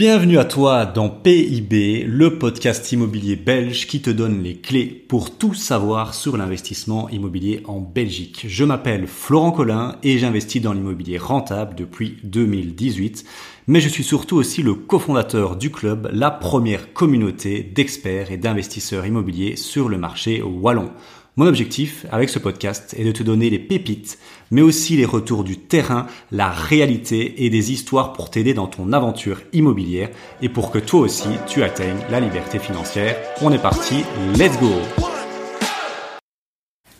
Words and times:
Bienvenue 0.00 0.38
à 0.38 0.46
toi 0.46 0.86
dans 0.86 1.10
PIB, 1.10 2.04
le 2.04 2.38
podcast 2.38 2.90
immobilier 2.90 3.36
belge 3.36 3.86
qui 3.86 4.00
te 4.00 4.08
donne 4.08 4.42
les 4.42 4.56
clés 4.56 4.86
pour 4.86 5.36
tout 5.36 5.52
savoir 5.52 6.14
sur 6.14 6.38
l'investissement 6.38 7.10
immobilier 7.10 7.62
en 7.66 7.80
Belgique. 7.80 8.46
Je 8.48 8.64
m'appelle 8.64 9.06
Florent 9.06 9.52
Collin 9.52 9.96
et 10.02 10.16
j'investis 10.16 10.62
dans 10.62 10.72
l'immobilier 10.72 11.18
rentable 11.18 11.74
depuis 11.74 12.16
2018, 12.24 13.26
mais 13.66 13.82
je 13.82 13.90
suis 13.90 14.02
surtout 14.02 14.36
aussi 14.36 14.62
le 14.62 14.72
cofondateur 14.72 15.56
du 15.56 15.70
club, 15.70 16.08
la 16.14 16.30
première 16.30 16.94
communauté 16.94 17.62
d'experts 17.62 18.32
et 18.32 18.38
d'investisseurs 18.38 19.04
immobiliers 19.04 19.56
sur 19.56 19.90
le 19.90 19.98
marché 19.98 20.40
wallon. 20.40 20.92
Mon 21.36 21.46
objectif 21.46 22.06
avec 22.10 22.28
ce 22.28 22.40
podcast 22.40 22.92
est 22.98 23.04
de 23.04 23.12
te 23.12 23.22
donner 23.22 23.50
les 23.50 23.60
pépites, 23.60 24.18
mais 24.50 24.62
aussi 24.62 24.96
les 24.96 25.04
retours 25.04 25.44
du 25.44 25.58
terrain, 25.58 26.08
la 26.32 26.50
réalité 26.50 27.44
et 27.44 27.50
des 27.50 27.70
histoires 27.70 28.12
pour 28.12 28.30
t'aider 28.30 28.52
dans 28.52 28.66
ton 28.66 28.92
aventure 28.92 29.40
immobilière 29.52 30.08
et 30.42 30.48
pour 30.48 30.72
que 30.72 30.80
toi 30.80 31.00
aussi 31.00 31.28
tu 31.46 31.62
atteignes 31.62 32.00
la 32.10 32.18
liberté 32.18 32.58
financière. 32.58 33.16
On 33.42 33.52
est 33.52 33.62
parti, 33.62 34.02
let's 34.36 34.58
go 34.58 34.72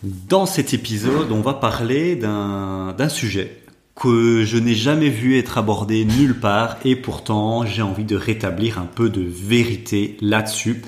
Dans 0.01 0.45
cet 0.45 0.73
épisode, 0.73 1.29
on 1.33 1.41
va 1.41 1.53
parler 1.53 2.15
d'un 2.15 3.09
sujet 3.09 3.57
que 3.95 4.45
je 4.45 4.57
n'ai 4.57 4.75
jamais 4.75 5.09
vu 5.09 5.37
être 5.37 5.57
abordé 5.57 6.05
nulle 6.05 6.39
part 6.39 6.77
et 6.85 6.95
pourtant 6.95 7.65
j'ai 7.65 7.81
envie 7.81 8.05
de 8.05 8.15
rétablir 8.15 8.79
un 8.79 8.85
peu 8.85 9.09
de 9.09 9.21
vérité 9.21 10.15
là-dessus. 10.21 10.83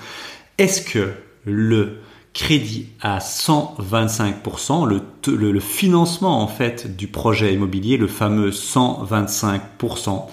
Est-ce 0.58 0.82
que 0.82 1.12
le 1.44 1.98
crédit 2.34 2.88
à 3.02 3.20
125%, 3.20 4.88
le, 4.88 5.60
financement 5.60 6.42
en 6.42 6.48
fait 6.48 6.96
du 6.96 7.08
projet 7.08 7.54
immobilier, 7.54 7.98
le 7.98 8.08
fameux 8.08 8.50
125%, 8.50 10.26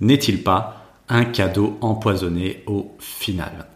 n'est-il 0.00 0.42
pas 0.42 0.82
un 1.08 1.24
cadeau 1.24 1.78
empoisonné 1.80 2.64
au 2.66 2.92
final? 2.98 3.66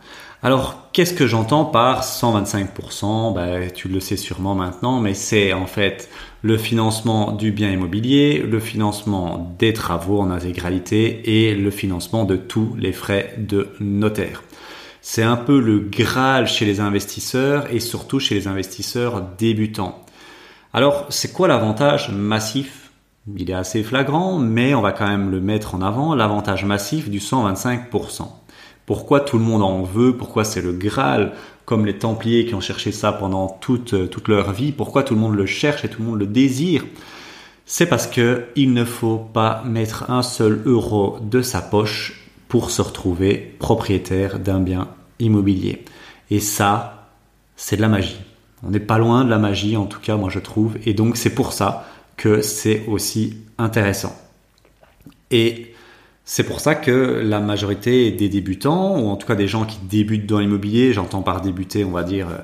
Alors, 0.43 0.91
qu'est-ce 0.93 1.15
que 1.15 1.27
j'entends 1.27 1.65
par 1.65 2.05
125% 2.05 3.35
ben, 3.35 3.71
Tu 3.73 3.89
le 3.89 3.99
sais 3.99 4.17
sûrement 4.17 4.55
maintenant, 4.55 5.01
mais 5.01 5.15
c'est 5.15 5.53
en 5.53 5.67
fait 5.67 6.09
le 6.43 6.57
financement 6.57 7.33
du 7.33 7.51
bien 7.51 7.73
immobilier, 7.73 8.39
le 8.39 8.61
financement 8.61 9.57
des 9.59 9.73
travaux 9.73 10.21
en 10.21 10.31
intégralité 10.31 11.49
et 11.49 11.55
le 11.57 11.71
financement 11.73 12.25
de 12.25 12.37
tous 12.37 12.77
les 12.79 12.93
frais 12.93 13.35
de 13.39 13.71
notaire. 13.81 14.45
C'est 15.01 15.23
un 15.23 15.37
peu 15.37 15.61
le 15.61 15.79
Graal 15.79 16.47
chez 16.49 16.65
les 16.65 16.81
investisseurs 16.81 17.73
et 17.73 17.81
surtout 17.81 18.19
chez 18.19 18.35
les 18.35 18.49
investisseurs 18.49 19.23
débutants. 19.39 20.05
Alors, 20.73 21.07
c'est 21.09 21.33
quoi 21.33 21.49
l'avantage 21.49 22.11
massif? 22.11 22.91
Il 23.37 23.51
est 23.51 23.55
assez 23.55 23.83
flagrant, 23.83 24.39
mais 24.39 24.75
on 24.75 24.81
va 24.81 24.93
quand 24.93 25.07
même 25.07 25.31
le 25.31 25.41
mettre 25.41 25.75
en 25.75 25.83
avant, 25.83 26.15
l'avantage 26.15 26.65
massif 26.65 27.09
du 27.11 27.19
125%. 27.19 28.29
Pourquoi 28.87 29.21
tout 29.21 29.39
le 29.39 29.45
monde 29.45 29.63
en 29.63 29.83
veut? 29.83 30.17
Pourquoi 30.17 30.45
c'est 30.45 30.63
le 30.63 30.73
Graal? 30.73 31.33
Comme 31.65 31.85
les 31.85 31.99
Templiers 31.99 32.47
qui 32.47 32.55
ont 32.55 32.61
cherché 32.61 32.91
ça 32.91 33.13
pendant 33.13 33.49
toute, 33.49 34.11
toute 34.11 34.29
leur 34.29 34.53
vie 34.53 34.73
Pourquoi 34.73 35.03
tout 35.03 35.15
le 35.15 35.21
monde 35.21 35.35
le 35.35 35.45
cherche 35.45 35.85
et 35.85 35.89
tout 35.89 36.01
le 36.01 36.09
monde 36.09 36.19
le 36.19 36.27
désire? 36.27 36.85
C'est 37.67 37.87
parce 37.87 38.07
que 38.07 38.47
il 38.57 38.73
ne 38.73 38.87
faut 38.87 39.19
pas 39.19 39.63
mettre 39.67 40.11
un 40.11 40.23
seul 40.23 40.63
euro 40.65 41.19
de 41.21 41.43
sa 41.43 41.61
poche 41.61 42.28
pour 42.49 42.71
se 42.71 42.83
retrouver 42.83 43.55
propriétaire 43.59 44.39
d'un 44.39 44.61
bien 44.61 44.89
immobilier. 45.19 45.85
Et 46.31 46.41
ça, 46.41 47.09
c'est 47.57 47.77
de 47.77 47.83
la 47.83 47.89
magie. 47.89 48.21
On 48.63 48.71
n'est 48.71 48.81
pas 48.81 48.99
loin 48.99 49.25
de 49.25 49.31
la 49.31 49.39
magie, 49.39 49.77
en 49.77 49.87
tout 49.87 50.01
cas, 50.01 50.17
moi 50.17 50.31
je 50.31 50.39
trouve. 50.39 50.77
Et 50.85 50.95
donc 50.95 51.17
c'est 51.17 51.35
pour 51.35 51.53
ça 51.53 51.87
que 52.17 52.43
c'est 52.43 52.85
aussi 52.89 53.37
intéressant. 53.59 54.17
Et 55.31 55.75
c'est 56.25 56.45
pour 56.45 56.61
ça 56.61 56.75
que 56.75 57.23
la 57.25 57.41
majorité 57.41 58.11
des 58.11 58.29
débutants, 58.29 58.99
ou 58.99 59.09
en 59.09 59.17
tout 59.17 59.27
cas 59.27 59.35
des 59.35 59.49
gens 59.49 59.65
qui 59.65 59.79
débutent 59.79 60.27
dans 60.27 60.41
l'immobilier, 60.41 60.93
j'entends 60.93 61.23
par 61.23 61.41
débuter, 61.41 61.85
on 61.85 61.91
va 61.91 62.03
dire, 62.03 62.29
euh, 62.29 62.39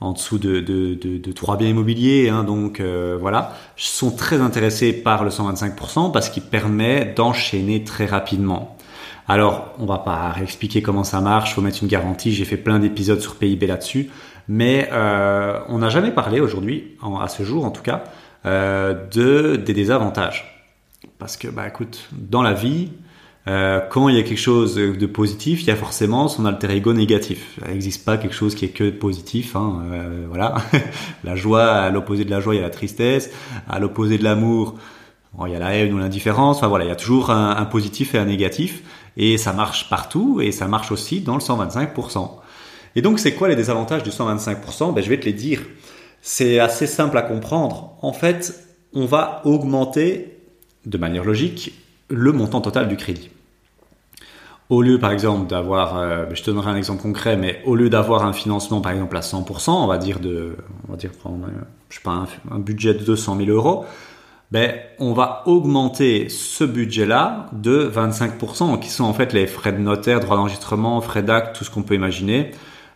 en 0.00 0.12
dessous 0.12 0.38
de, 0.38 0.58
de, 0.58 1.32
trois 1.32 1.56
biens 1.56 1.68
immobiliers, 1.68 2.28
hein, 2.28 2.42
donc 2.42 2.80
euh, 2.80 3.16
voilà, 3.20 3.52
sont 3.76 4.10
très 4.10 4.40
intéressés 4.40 4.92
par 4.92 5.22
le 5.22 5.30
125% 5.30 6.10
parce 6.10 6.28
qu'il 6.28 6.42
permet 6.42 7.12
d'enchaîner 7.16 7.84
très 7.84 8.06
rapidement. 8.06 8.76
Alors, 9.28 9.72
on 9.78 9.86
va 9.86 9.98
pas 9.98 10.34
expliquer 10.42 10.82
comment 10.82 11.04
ça 11.04 11.20
marche, 11.20 11.54
faut 11.54 11.60
mettre 11.60 11.82
une 11.82 11.88
garantie. 11.88 12.32
J'ai 12.32 12.44
fait 12.44 12.56
plein 12.56 12.78
d'épisodes 12.78 13.20
sur 13.20 13.36
PIB 13.36 13.66
là-dessus, 13.66 14.10
mais 14.48 14.88
euh, 14.92 15.60
on 15.68 15.78
n'a 15.78 15.90
jamais 15.90 16.10
parlé 16.10 16.40
aujourd'hui, 16.40 16.96
à 17.20 17.28
ce 17.28 17.44
jour 17.44 17.64
en 17.64 17.70
tout 17.70 17.82
cas, 17.82 18.04
euh, 18.46 18.94
de 19.12 19.56
des 19.56 19.74
désavantages. 19.74 20.66
Parce 21.18 21.36
que, 21.36 21.48
bah, 21.48 21.68
écoute, 21.68 22.08
dans 22.12 22.42
la 22.42 22.52
vie, 22.52 22.88
euh, 23.46 23.80
quand 23.90 24.08
il 24.08 24.16
y 24.16 24.18
a 24.18 24.22
quelque 24.24 24.40
chose 24.40 24.74
de 24.74 25.06
positif, 25.06 25.62
il 25.62 25.68
y 25.68 25.70
a 25.70 25.76
forcément 25.76 26.26
son 26.26 26.44
alter 26.44 26.70
ego 26.70 26.92
négatif. 26.92 27.58
Il 27.64 27.72
n'existe 27.72 28.04
pas 28.04 28.16
quelque 28.16 28.34
chose 28.34 28.56
qui 28.56 28.64
est 28.64 28.70
que 28.70 28.90
positif. 28.90 29.54
Hein, 29.54 29.84
voilà, 30.28 30.56
la 31.24 31.36
joie, 31.36 31.64
à 31.64 31.90
l'opposé 31.90 32.24
de 32.24 32.30
la 32.30 32.40
joie, 32.40 32.54
il 32.54 32.58
y 32.58 32.60
a 32.60 32.64
la 32.64 32.70
tristesse. 32.70 33.30
À 33.68 33.78
l'opposé 33.78 34.18
de 34.18 34.24
l'amour, 34.24 34.74
il 35.46 35.52
y 35.52 35.56
a 35.56 35.60
la 35.60 35.74
haine 35.74 35.92
ou 35.92 35.98
l'indifférence. 35.98 36.56
Enfin 36.58 36.66
voilà, 36.66 36.84
il 36.84 36.88
y 36.88 36.92
a 36.92 36.96
toujours 36.96 37.30
un 37.30 37.64
positif 37.66 38.16
et 38.16 38.18
un 38.18 38.26
négatif. 38.26 38.82
Et 39.16 39.36
ça 39.38 39.52
marche 39.52 39.88
partout 39.88 40.40
et 40.40 40.52
ça 40.52 40.68
marche 40.68 40.90
aussi 40.92 41.20
dans 41.20 41.34
le 41.34 41.40
125%. 41.40 42.30
Et 42.96 43.02
donc, 43.02 43.18
c'est 43.18 43.34
quoi 43.34 43.48
les 43.48 43.56
désavantages 43.56 44.02
du 44.02 44.10
125% 44.10 44.94
ben, 44.94 45.02
Je 45.02 45.08
vais 45.08 45.18
te 45.18 45.24
les 45.24 45.32
dire. 45.32 45.62
C'est 46.20 46.58
assez 46.58 46.86
simple 46.86 47.16
à 47.18 47.22
comprendre. 47.22 47.96
En 48.02 48.12
fait, 48.12 48.66
on 48.92 49.06
va 49.06 49.42
augmenter 49.44 50.38
de 50.86 50.98
manière 50.98 51.24
logique 51.24 51.72
le 52.08 52.32
montant 52.32 52.60
total 52.60 52.88
du 52.88 52.96
crédit. 52.96 53.30
Au 54.68 54.80
lieu, 54.80 54.98
par 54.98 55.12
exemple, 55.12 55.48
d'avoir, 55.48 55.98
euh, 55.98 56.24
ben, 56.26 56.34
je 56.34 56.42
te 56.42 56.50
donnerai 56.50 56.70
un 56.70 56.76
exemple 56.76 57.02
concret, 57.02 57.36
mais 57.36 57.60
au 57.66 57.74
lieu 57.74 57.90
d'avoir 57.90 58.24
un 58.24 58.32
financement, 58.32 58.80
par 58.80 58.92
exemple, 58.92 59.16
à 59.16 59.20
100%, 59.20 59.70
on 59.70 59.86
va 59.86 59.98
dire 59.98 60.20
de, 60.20 60.56
on 60.88 60.92
va 60.92 60.96
dire 60.96 61.10
prendre, 61.12 61.46
je 61.88 61.96
sais 61.96 62.02
pas, 62.02 62.26
un 62.50 62.58
budget 62.58 62.94
de 62.94 63.04
200 63.04 63.36
000 63.36 63.50
euros, 63.50 63.84
ben, 64.52 64.74
on 64.98 65.14
va 65.14 65.44
augmenter 65.46 66.28
ce 66.28 66.62
budget-là 66.62 67.46
de 67.52 67.90
25%, 67.90 68.78
qui 68.80 68.90
sont 68.90 69.04
en 69.04 69.14
fait 69.14 69.32
les 69.32 69.46
frais 69.46 69.72
de 69.72 69.78
notaire, 69.78 70.20
droits 70.20 70.36
d'enregistrement, 70.36 71.00
frais 71.00 71.22
d'acte, 71.22 71.56
tout 71.56 71.64
ce 71.64 71.70
qu'on 71.70 71.82
peut 71.82 71.94
imaginer, 71.94 72.50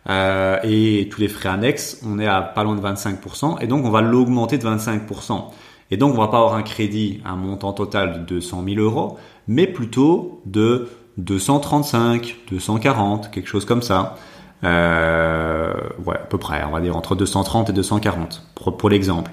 euh, 0.07 0.59
et 0.63 1.09
tous 1.09 1.19
les 1.19 1.27
frais 1.27 1.49
annexes. 1.49 1.99
On 2.05 2.19
est 2.19 2.27
à 2.27 2.43
pas 2.43 2.63
loin 2.63 2.75
de 2.75 2.81
25%, 2.81 3.57
et 3.59 3.65
donc 3.65 3.85
on 3.85 3.89
va 3.89 4.01
l'augmenter 4.01 4.59
de 4.59 4.67
25%. 4.67 5.45
Et 5.89 5.97
donc 5.97 6.13
on 6.13 6.19
va 6.19 6.27
pas 6.27 6.37
avoir 6.37 6.53
un 6.53 6.61
crédit, 6.61 7.21
un 7.25 7.35
montant 7.35 7.73
total 7.73 8.13
de 8.13 8.35
200 8.35 8.63
000 8.63 8.79
euros, 8.79 9.17
mais 9.47 9.65
plutôt 9.65 10.43
de 10.45 10.89
235, 11.17 12.37
240, 12.51 13.31
quelque 13.31 13.49
chose 13.49 13.65
comme 13.65 13.81
ça. 13.81 14.15
Euh, 14.63 15.73
ouais, 16.05 16.17
à 16.17 16.25
peu 16.29 16.37
près, 16.37 16.63
on 16.65 16.71
va 16.71 16.81
dire 16.81 16.95
entre 16.95 17.15
230 17.15 17.71
et 17.71 17.73
240 17.73 18.43
pour, 18.53 18.77
pour 18.77 18.89
l'exemple. 18.89 19.31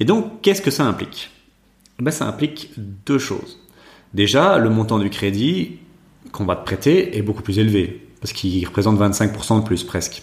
Et 0.00 0.06
donc, 0.06 0.40
qu'est-ce 0.40 0.62
que 0.62 0.70
ça 0.70 0.84
implique? 0.84 1.35
Ben, 1.98 2.10
ça 2.10 2.26
implique 2.26 2.72
deux 2.76 3.18
choses. 3.18 3.58
Déjà, 4.14 4.58
le 4.58 4.70
montant 4.70 4.98
du 4.98 5.10
crédit 5.10 5.78
qu'on 6.32 6.44
va 6.44 6.56
te 6.56 6.64
prêter 6.64 7.16
est 7.16 7.22
beaucoup 7.22 7.42
plus 7.42 7.58
élevé, 7.58 8.06
parce 8.20 8.32
qu'il 8.32 8.64
représente 8.66 8.98
25% 8.98 9.60
de 9.60 9.64
plus 9.64 9.84
presque. 9.84 10.22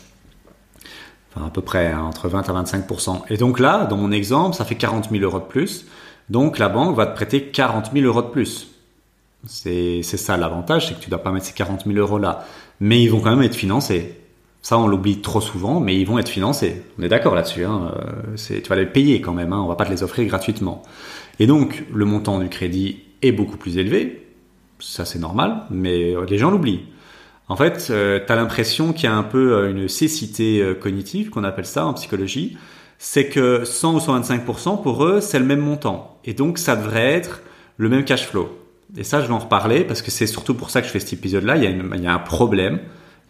Enfin, 1.35 1.47
à 1.47 1.49
peu 1.49 1.61
près, 1.61 1.91
hein, 1.91 2.01
entre 2.01 2.27
20 2.27 2.49
à 2.49 2.63
25%. 2.63 3.23
Et 3.29 3.37
donc 3.37 3.59
là, 3.59 3.85
dans 3.85 3.97
mon 3.97 4.11
exemple, 4.11 4.55
ça 4.55 4.65
fait 4.65 4.75
40 4.75 5.09
000 5.09 5.23
euros 5.23 5.39
de 5.39 5.45
plus. 5.45 5.85
Donc 6.29 6.59
la 6.59 6.69
banque 6.69 6.95
va 6.95 7.05
te 7.05 7.15
prêter 7.15 7.45
40 7.47 7.91
000 7.93 8.05
euros 8.05 8.21
de 8.21 8.27
plus. 8.27 8.69
C'est 9.45 10.03
ça 10.03 10.37
l'avantage, 10.37 10.87
c'est 10.87 10.93
que 10.93 10.99
tu 10.99 11.07
ne 11.07 11.11
dois 11.11 11.23
pas 11.23 11.31
mettre 11.31 11.47
ces 11.47 11.53
40 11.53 11.85
000 11.85 11.97
euros 11.97 12.17
là. 12.17 12.45
Mais 12.79 13.01
ils 13.01 13.09
vont 13.09 13.19
quand 13.19 13.31
même 13.31 13.43
être 13.43 13.55
financés. 13.55 14.19
Ça, 14.61 14.77
on 14.77 14.87
l'oublie 14.87 15.19
trop 15.19 15.41
souvent, 15.41 15.81
mais 15.81 15.99
ils 15.99 16.05
vont 16.05 16.17
être 16.17 16.29
financés. 16.29 16.83
On 16.97 17.03
est 17.03 17.09
d'accord 17.09 17.35
là-dessus. 17.35 17.65
Hein. 17.65 17.91
Euh, 17.97 18.35
tu 18.37 18.69
vas 18.69 18.77
les 18.77 18.85
payer 18.85 19.19
quand 19.19 19.33
même. 19.33 19.51
Hein. 19.51 19.59
On 19.59 19.67
va 19.67 19.75
pas 19.75 19.85
te 19.85 19.91
les 19.91 20.03
offrir 20.03 20.25
gratuitement. 20.25 20.83
Et 21.39 21.47
donc, 21.47 21.83
le 21.93 22.05
montant 22.05 22.39
du 22.39 22.49
crédit 22.49 22.99
est 23.21 23.31
beaucoup 23.31 23.57
plus 23.57 23.77
élevé. 23.77 24.27
Ça, 24.79 25.05
c'est 25.05 25.19
normal, 25.19 25.63
mais 25.69 26.13
les 26.27 26.37
gens 26.37 26.51
l'oublient. 26.51 26.85
En 27.49 27.55
fait, 27.55 27.87
euh, 27.89 28.19
tu 28.25 28.31
as 28.31 28.35
l'impression 28.35 28.93
qu'il 28.93 29.05
y 29.05 29.07
a 29.07 29.15
un 29.15 29.23
peu 29.23 29.53
euh, 29.53 29.69
une 29.69 29.87
cécité 29.87 30.61
euh, 30.61 30.73
cognitive, 30.73 31.29
qu'on 31.29 31.43
appelle 31.43 31.65
ça 31.65 31.85
en 31.85 31.93
psychologie. 31.93 32.57
C'est 32.99 33.27
que 33.27 33.65
100 33.65 33.95
ou 33.95 33.99
125%, 33.99 34.81
pour 34.81 35.03
eux, 35.05 35.19
c'est 35.19 35.39
le 35.39 35.45
même 35.45 35.59
montant. 35.59 36.19
Et 36.23 36.33
donc, 36.33 36.57
ça 36.57 36.75
devrait 36.75 37.13
être 37.13 37.41
le 37.77 37.89
même 37.89 38.05
cash 38.05 38.25
flow. 38.25 38.57
Et 38.95 39.03
ça, 39.03 39.21
je 39.21 39.27
vais 39.27 39.33
en 39.33 39.39
reparler 39.39 39.83
parce 39.83 40.01
que 40.01 40.11
c'est 40.11 40.27
surtout 40.27 40.53
pour 40.53 40.69
ça 40.69 40.81
que 40.81 40.87
je 40.87 40.91
fais 40.91 40.99
cet 40.99 41.13
épisode-là. 41.13 41.57
Il, 41.57 41.63
y 42.01 42.07
a 42.07 42.13
un 42.13 42.19
problème, 42.19 42.79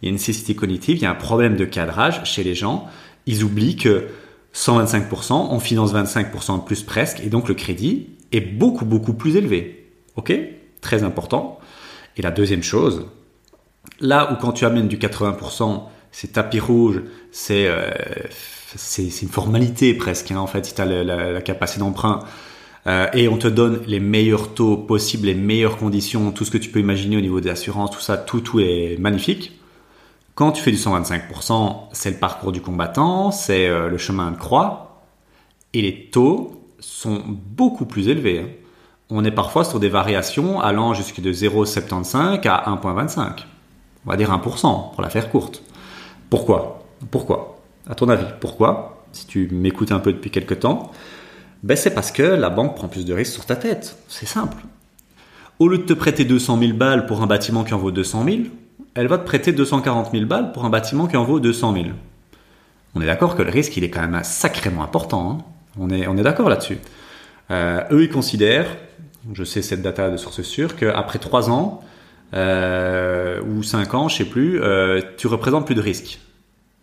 il 0.00 0.06
y 0.06 0.08
a 0.08 0.12
une 0.12 0.18
cécité 0.18 0.54
cognitive, 0.54 0.96
il 0.96 1.02
y 1.02 1.06
a 1.06 1.10
un 1.10 1.16
problème 1.16 1.56
de 1.56 1.64
cadrage 1.64 2.22
chez 2.24 2.44
les 2.44 2.54
gens. 2.54 2.86
Ils 3.26 3.42
oublient 3.42 3.76
que 3.76 4.04
125%, 4.54 5.32
on 5.50 5.58
finance 5.58 5.92
25% 5.92 6.60
de 6.60 6.64
plus 6.64 6.82
presque, 6.82 7.20
et 7.20 7.28
donc 7.28 7.48
le 7.48 7.54
crédit 7.54 8.08
est 8.32 8.40
beaucoup, 8.40 8.84
beaucoup 8.84 9.14
plus 9.14 9.36
élevé. 9.36 9.90
Ok? 10.16 10.32
Très 10.80 11.02
important. 11.02 11.58
Et 12.16 12.22
la 12.22 12.30
deuxième 12.30 12.62
chose, 12.62 13.06
là 14.00 14.32
où 14.32 14.36
quand 14.36 14.52
tu 14.52 14.64
amènes 14.64 14.88
du 14.88 14.96
80%, 14.96 15.82
c'est 16.12 16.32
tapis 16.32 16.60
rouge, 16.60 17.02
euh, 17.50 17.90
c'est 18.76 19.10
c'est 19.10 19.22
une 19.22 19.28
formalité 19.28 19.94
presque, 19.94 20.30
hein, 20.30 20.38
en 20.38 20.46
fait, 20.46 20.64
si 20.66 20.74
tu 20.74 20.80
as 20.80 20.84
la, 20.84 21.42
capacité 21.42 21.80
d'emprunt. 21.80 22.20
euh, 22.86 23.06
et 23.14 23.28
on 23.28 23.38
te 23.38 23.48
donne 23.48 23.80
les 23.86 24.00
meilleurs 24.00 24.54
taux 24.54 24.76
possibles, 24.76 25.26
les 25.26 25.34
meilleures 25.34 25.78
conditions, 25.78 26.30
tout 26.32 26.44
ce 26.44 26.50
que 26.50 26.58
tu 26.58 26.70
peux 26.70 26.80
imaginer 26.80 27.16
au 27.16 27.20
niveau 27.20 27.40
des 27.40 27.50
assurances, 27.50 27.90
tout 27.90 28.00
ça, 28.00 28.16
tout, 28.16 28.40
tout 28.40 28.60
est 28.60 28.96
magnifique. 29.00 29.52
Quand 30.34 30.50
tu 30.50 30.62
fais 30.62 30.72
du 30.72 30.76
125%, 30.76 31.88
c'est 31.92 32.10
le 32.10 32.16
parcours 32.16 32.50
du 32.50 32.60
combattant, 32.60 33.30
c'est 33.30 33.68
euh, 33.68 33.88
le 33.88 33.98
chemin 33.98 34.32
de 34.32 34.36
croix, 34.36 35.04
et 35.72 35.80
les 35.80 36.10
taux 36.10 36.60
sont 36.80 37.22
beaucoup 37.24 37.86
plus 37.86 38.08
élevés. 38.08 38.40
Hein. 38.40 38.48
On 39.10 39.24
est 39.24 39.30
parfois 39.30 39.64
sur 39.64 39.78
des 39.78 39.88
variations 39.88 40.60
allant 40.60 40.92
jusqu'à 40.92 41.22
de 41.22 41.32
0,75 41.32 42.48
à 42.48 42.74
1,25. 42.74 43.44
On 44.06 44.10
va 44.10 44.16
dire 44.16 44.30
1% 44.30 44.92
pour 44.92 45.02
la 45.02 45.08
faire 45.08 45.30
courte. 45.30 45.62
Pourquoi? 46.30 46.82
Pourquoi? 47.12 47.60
À 47.88 47.94
ton 47.94 48.08
avis, 48.08 48.26
pourquoi? 48.40 49.04
Si 49.12 49.26
tu 49.26 49.48
m'écoutes 49.52 49.92
un 49.92 50.00
peu 50.00 50.12
depuis 50.12 50.32
quelques 50.32 50.58
temps, 50.60 50.90
ben 51.62 51.76
c'est 51.76 51.94
parce 51.94 52.10
que 52.10 52.22
la 52.22 52.50
banque 52.50 52.74
prend 52.74 52.88
plus 52.88 53.04
de 53.04 53.14
risques 53.14 53.34
sur 53.34 53.46
ta 53.46 53.54
tête. 53.54 53.96
C'est 54.08 54.26
simple. 54.26 54.64
Au 55.60 55.68
lieu 55.68 55.78
de 55.78 55.84
te 55.84 55.92
prêter 55.92 56.24
200 56.24 56.58
000 56.58 56.72
balles 56.72 57.06
pour 57.06 57.22
un 57.22 57.26
bâtiment 57.28 57.62
qui 57.62 57.72
en 57.72 57.78
vaut 57.78 57.92
200 57.92 58.24
000, 58.24 58.38
elle 58.94 59.08
va 59.08 59.18
te 59.18 59.24
prêter 59.24 59.52
240 59.52 60.12
000 60.12 60.24
balles 60.26 60.52
pour 60.52 60.64
un 60.64 60.70
bâtiment 60.70 61.06
qui 61.06 61.16
en 61.16 61.24
vaut 61.24 61.40
200 61.40 61.74
000. 61.74 61.86
On 62.94 63.00
est 63.00 63.06
d'accord 63.06 63.36
que 63.36 63.42
le 63.42 63.50
risque, 63.50 63.76
il 63.76 63.84
est 63.84 63.90
quand 63.90 64.06
même 64.06 64.20
sacrément 64.22 64.84
important. 64.84 65.30
Hein. 65.30 65.44
on 65.78 65.90
est, 65.90 66.06
on 66.06 66.16
est 66.16 66.22
d'accord 66.22 66.48
là-dessus. 66.48 66.78
Euh, 67.50 67.82
eux, 67.90 68.04
ils 68.04 68.10
considèrent, 68.10 68.68
je 69.32 69.42
sais 69.42 69.62
cette 69.62 69.82
data 69.82 70.10
de 70.10 70.16
source 70.16 70.42
sûre, 70.42 70.76
qu'après 70.76 71.18
3 71.18 71.50
ans 71.50 71.82
euh, 72.34 73.42
ou 73.42 73.62
5 73.62 73.94
ans, 73.94 74.08
je 74.08 74.18
sais 74.18 74.24
plus, 74.24 74.62
euh, 74.62 75.00
tu 75.16 75.26
représentes 75.26 75.66
plus 75.66 75.74
de 75.74 75.80
risque. 75.80 76.20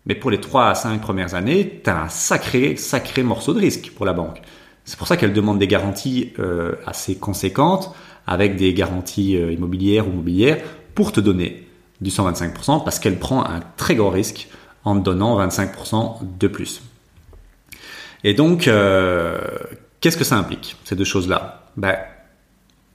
Mais 0.05 0.15
pour 0.15 0.31
les 0.31 0.41
3 0.41 0.67
à 0.67 0.75
5 0.75 0.99
premières 0.99 1.35
années, 1.35 1.81
tu 1.83 1.89
as 1.89 2.03
un 2.03 2.09
sacré, 2.09 2.75
sacré 2.75 3.23
morceau 3.23 3.53
de 3.53 3.59
risque 3.59 3.91
pour 3.95 4.05
la 4.05 4.13
banque. 4.13 4.41
C'est 4.83 4.97
pour 4.97 5.07
ça 5.07 5.15
qu'elle 5.15 5.31
demande 5.31 5.59
des 5.59 5.67
garanties 5.67 6.33
euh, 6.39 6.73
assez 6.85 7.15
conséquentes, 7.15 7.95
avec 8.27 8.57
des 8.57 8.73
garanties 8.73 9.33
immobilières 9.33 10.07
ou 10.07 10.11
mobilières, 10.11 10.57
pour 10.93 11.11
te 11.11 11.19
donner 11.19 11.70
du 12.01 12.09
125%, 12.09 12.83
parce 12.83 12.99
qu'elle 12.99 13.19
prend 13.19 13.45
un 13.45 13.61
très 13.77 13.95
gros 13.95 14.09
risque 14.09 14.49
en 14.83 14.95
donnant 14.95 15.39
25% 15.39 16.19
de 16.39 16.47
plus. 16.47 16.81
Et 18.23 18.33
donc, 18.33 18.67
euh, 18.67 19.39
qu'est-ce 19.99 20.17
que 20.17 20.23
ça 20.23 20.37
implique, 20.37 20.75
ces 20.83 20.95
deux 20.95 21.05
choses-là? 21.05 21.69
Ben, 21.77 21.97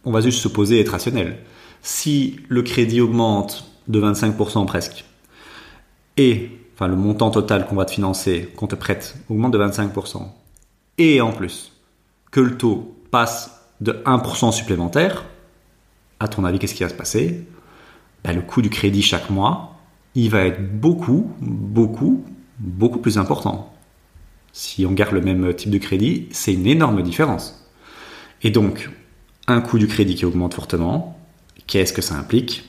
On 0.05 0.13
va 0.13 0.21
juste 0.21 0.41
se 0.41 0.49
poser 0.49 0.77
et 0.77 0.81
être 0.81 0.91
rationnel. 0.91 1.39
Si 1.83 2.41
le 2.49 2.63
crédit 2.63 3.01
augmente 3.01 3.65
de 3.89 4.01
25% 4.01 4.67
presque, 4.67 5.05
et 6.17 6.51
enfin 6.75 6.89
le 6.89 6.97
montant 6.97 7.31
total 7.31 7.67
qu'on 7.67 7.77
va 7.77 7.85
te 7.85 7.93
financer, 7.93 8.53
qu'on 8.57 8.67
te 8.67 8.77
prête, 8.77 9.17
augmente 9.29 9.53
de 9.53 9.59
25%, 9.59 10.29
et 10.99 11.21
en 11.21 11.33
plus, 11.33 11.73
que 12.31 12.41
le 12.41 12.57
taux 12.57 12.97
passe 13.11 13.51
de 13.81 13.93
1% 14.05 14.53
supplémentaire, 14.53 15.25
à 16.19 16.29
ton 16.29 16.45
avis, 16.45 16.59
qu'est-ce 16.59 16.75
qui 16.75 16.83
va 16.83 16.89
se 16.89 16.95
passer? 16.95 17.47
Ben, 18.27 18.37
Le 18.37 18.43
coût 18.43 18.63
du 18.63 18.71
crédit 18.71 19.03
chaque 19.03 19.31
mois, 19.31 19.77
il 20.15 20.31
va 20.31 20.45
être 20.45 20.79
beaucoup, 20.79 21.31
beaucoup, 21.41 22.25
beaucoup 22.59 22.99
plus 22.99 23.19
important. 23.19 23.73
Si 24.53 24.87
on 24.87 24.93
garde 24.93 25.13
le 25.13 25.21
même 25.21 25.55
type 25.55 25.71
de 25.71 25.79
crédit, 25.79 26.29
c'est 26.31 26.55
une 26.55 26.67
énorme 26.67 27.03
différence. 27.03 27.69
Et 28.43 28.51
donc, 28.51 28.91
un 29.47 29.61
coût 29.61 29.79
du 29.79 29.87
crédit 29.87 30.15
qui 30.15 30.25
augmente 30.25 30.55
fortement, 30.55 31.19
qu'est-ce 31.67 31.93
que 31.93 32.03
ça 32.03 32.15
implique? 32.17 32.65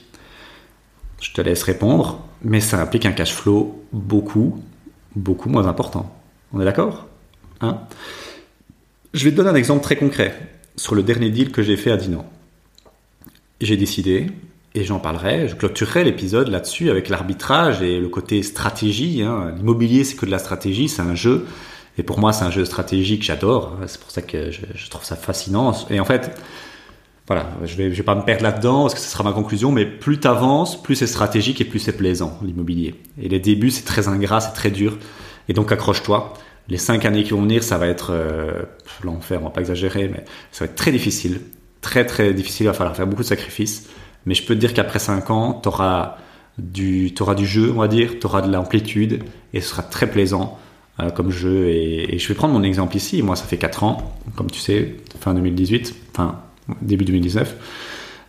Je 1.20 1.32
te 1.32 1.40
laisse 1.40 1.62
répondre, 1.62 2.24
mais 2.42 2.60
ça 2.60 2.80
implique 2.80 3.06
un 3.06 3.12
cash 3.12 3.32
flow 3.32 3.82
beaucoup, 3.92 4.62
beaucoup 5.16 5.48
moins 5.48 5.66
important. 5.66 6.14
On 6.52 6.60
est 6.60 6.64
d'accord? 6.64 7.06
Hein? 7.60 7.80
Je 9.14 9.24
vais 9.24 9.30
te 9.30 9.36
donner 9.36 9.50
un 9.50 9.54
exemple 9.54 9.82
très 9.82 9.96
concret 9.96 10.38
sur 10.76 10.94
le 10.94 11.02
dernier 11.02 11.30
deal 11.30 11.50
que 11.50 11.62
j'ai 11.62 11.76
fait 11.76 11.90
à 11.90 11.96
Dinan. 11.96 12.24
J'ai 13.60 13.76
décidé, 13.76 14.28
et 14.78 14.84
j'en 14.84 14.98
parlerai, 14.98 15.48
je 15.48 15.54
clôturerai 15.54 16.04
l'épisode 16.04 16.48
là-dessus 16.48 16.90
avec 16.90 17.08
l'arbitrage 17.08 17.82
et 17.82 17.98
le 17.98 18.08
côté 18.08 18.42
stratégie. 18.42 19.22
Hein. 19.22 19.52
L'immobilier, 19.56 20.04
c'est 20.04 20.16
que 20.16 20.26
de 20.26 20.30
la 20.30 20.38
stratégie, 20.38 20.88
c'est 20.88 21.02
un 21.02 21.14
jeu. 21.14 21.46
Et 21.98 22.02
pour 22.02 22.18
moi, 22.20 22.32
c'est 22.32 22.44
un 22.44 22.50
jeu 22.50 22.64
stratégique 22.64 23.20
que 23.20 23.26
j'adore. 23.26 23.76
C'est 23.86 24.00
pour 24.00 24.10
ça 24.10 24.22
que 24.22 24.50
je, 24.50 24.90
trouve 24.90 25.04
ça 25.04 25.16
fascinant. 25.16 25.74
Et 25.90 25.98
en 25.98 26.04
fait, 26.04 26.40
voilà, 27.26 27.46
je 27.64 27.74
vais, 27.76 27.88
vais 27.88 28.02
pas 28.04 28.14
me 28.14 28.22
perdre 28.22 28.44
là-dedans 28.44 28.82
parce 28.82 28.94
que 28.94 29.00
ce 29.00 29.08
sera 29.08 29.24
ma 29.24 29.32
conclusion, 29.32 29.72
mais 29.72 29.84
plus 29.84 30.20
tu 30.20 30.28
avances, 30.28 30.80
plus 30.80 30.94
c'est 30.94 31.08
stratégique 31.08 31.60
et 31.60 31.64
plus 31.64 31.80
c'est 31.80 31.96
plaisant, 31.96 32.38
l'immobilier. 32.42 32.94
Et 33.20 33.28
les 33.28 33.40
débuts, 33.40 33.70
c'est 33.70 33.84
très 33.84 34.06
ingrat, 34.06 34.40
c'est 34.40 34.54
très 34.54 34.70
dur. 34.70 34.96
Et 35.48 35.52
donc 35.52 35.72
accroche-toi 35.72 36.34
les 36.68 36.78
cinq 36.78 37.04
années 37.04 37.24
qui 37.24 37.30
vont 37.30 37.42
venir, 37.42 37.62
ça 37.62 37.78
va 37.78 37.86
être 37.86 38.10
euh, 38.12 38.62
l'enfer, 39.02 39.40
on 39.40 39.44
va 39.44 39.50
pas 39.50 39.60
exagérer, 39.60 40.08
mais 40.08 40.24
ça 40.52 40.64
va 40.64 40.70
être 40.70 40.76
très 40.76 40.92
difficile, 40.92 41.40
très 41.80 42.04
très 42.04 42.34
difficile, 42.34 42.64
il 42.64 42.68
va 42.68 42.74
falloir 42.74 42.94
faire 42.94 43.06
beaucoup 43.06 43.22
de 43.22 43.28
sacrifices. 43.28 43.88
Mais 44.26 44.34
je 44.34 44.44
peux 44.44 44.54
te 44.54 44.60
dire 44.60 44.74
qu'après 44.74 44.98
cinq 44.98 45.30
ans, 45.30 45.58
tu 45.62 45.68
auras 45.68 46.16
du, 46.58 47.12
auras 47.20 47.34
du 47.34 47.46
jeu, 47.46 47.72
on 47.74 47.80
va 47.80 47.88
dire, 47.88 48.18
tu 48.20 48.26
auras 48.26 48.42
de 48.42 48.52
l'amplitude, 48.52 49.22
et 49.54 49.60
ce 49.60 49.70
sera 49.70 49.82
très 49.82 50.10
plaisant 50.10 50.58
euh, 51.00 51.10
comme 51.10 51.30
jeu. 51.30 51.68
Et, 51.68 52.18
je 52.18 52.28
vais 52.28 52.34
prendre 52.34 52.54
mon 52.54 52.62
exemple 52.62 52.96
ici, 52.96 53.22
moi 53.22 53.36
ça 53.36 53.44
fait 53.44 53.58
quatre 53.58 53.84
ans, 53.84 54.14
comme 54.36 54.50
tu 54.50 54.60
sais, 54.60 54.96
fin 55.20 55.34
2018, 55.34 55.94
enfin 56.12 56.40
début 56.82 57.04
2019. 57.04 57.56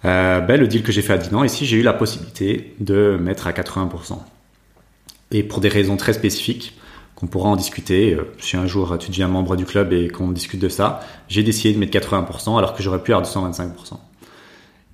Euh, 0.05 0.39
ben, 0.39 0.59
le 0.59 0.67
deal 0.67 0.83
que 0.83 0.91
j'ai 0.91 1.01
fait 1.01 1.13
à 1.13 1.17
Dinan, 1.17 1.43
ici 1.43 1.65
j'ai 1.65 1.77
eu 1.77 1.81
la 1.81 1.93
possibilité 1.93 2.73
de 2.79 3.17
mettre 3.19 3.47
à 3.47 3.51
80%. 3.51 4.19
Et 5.31 5.43
pour 5.43 5.59
des 5.59 5.69
raisons 5.69 5.97
très 5.97 6.13
spécifiques, 6.13 6.75
qu'on 7.15 7.27
pourra 7.27 7.49
en 7.49 7.55
discuter. 7.55 8.13
Euh, 8.13 8.33
si 8.39 8.55
un 8.55 8.65
jour 8.65 8.97
tu 8.97 9.09
deviens 9.09 9.27
membre 9.27 9.57
du 9.57 9.65
club 9.65 9.91
et 9.91 10.07
qu'on 10.07 10.31
discute 10.31 10.61
de 10.61 10.69
ça, 10.69 11.01
j'ai 11.27 11.43
décidé 11.43 11.73
de 11.73 11.79
mettre 11.79 11.97
80% 11.97 12.57
alors 12.57 12.73
que 12.73 12.81
j'aurais 12.81 13.03
pu 13.03 13.13
avoir 13.13 13.29
225%. 13.29 13.97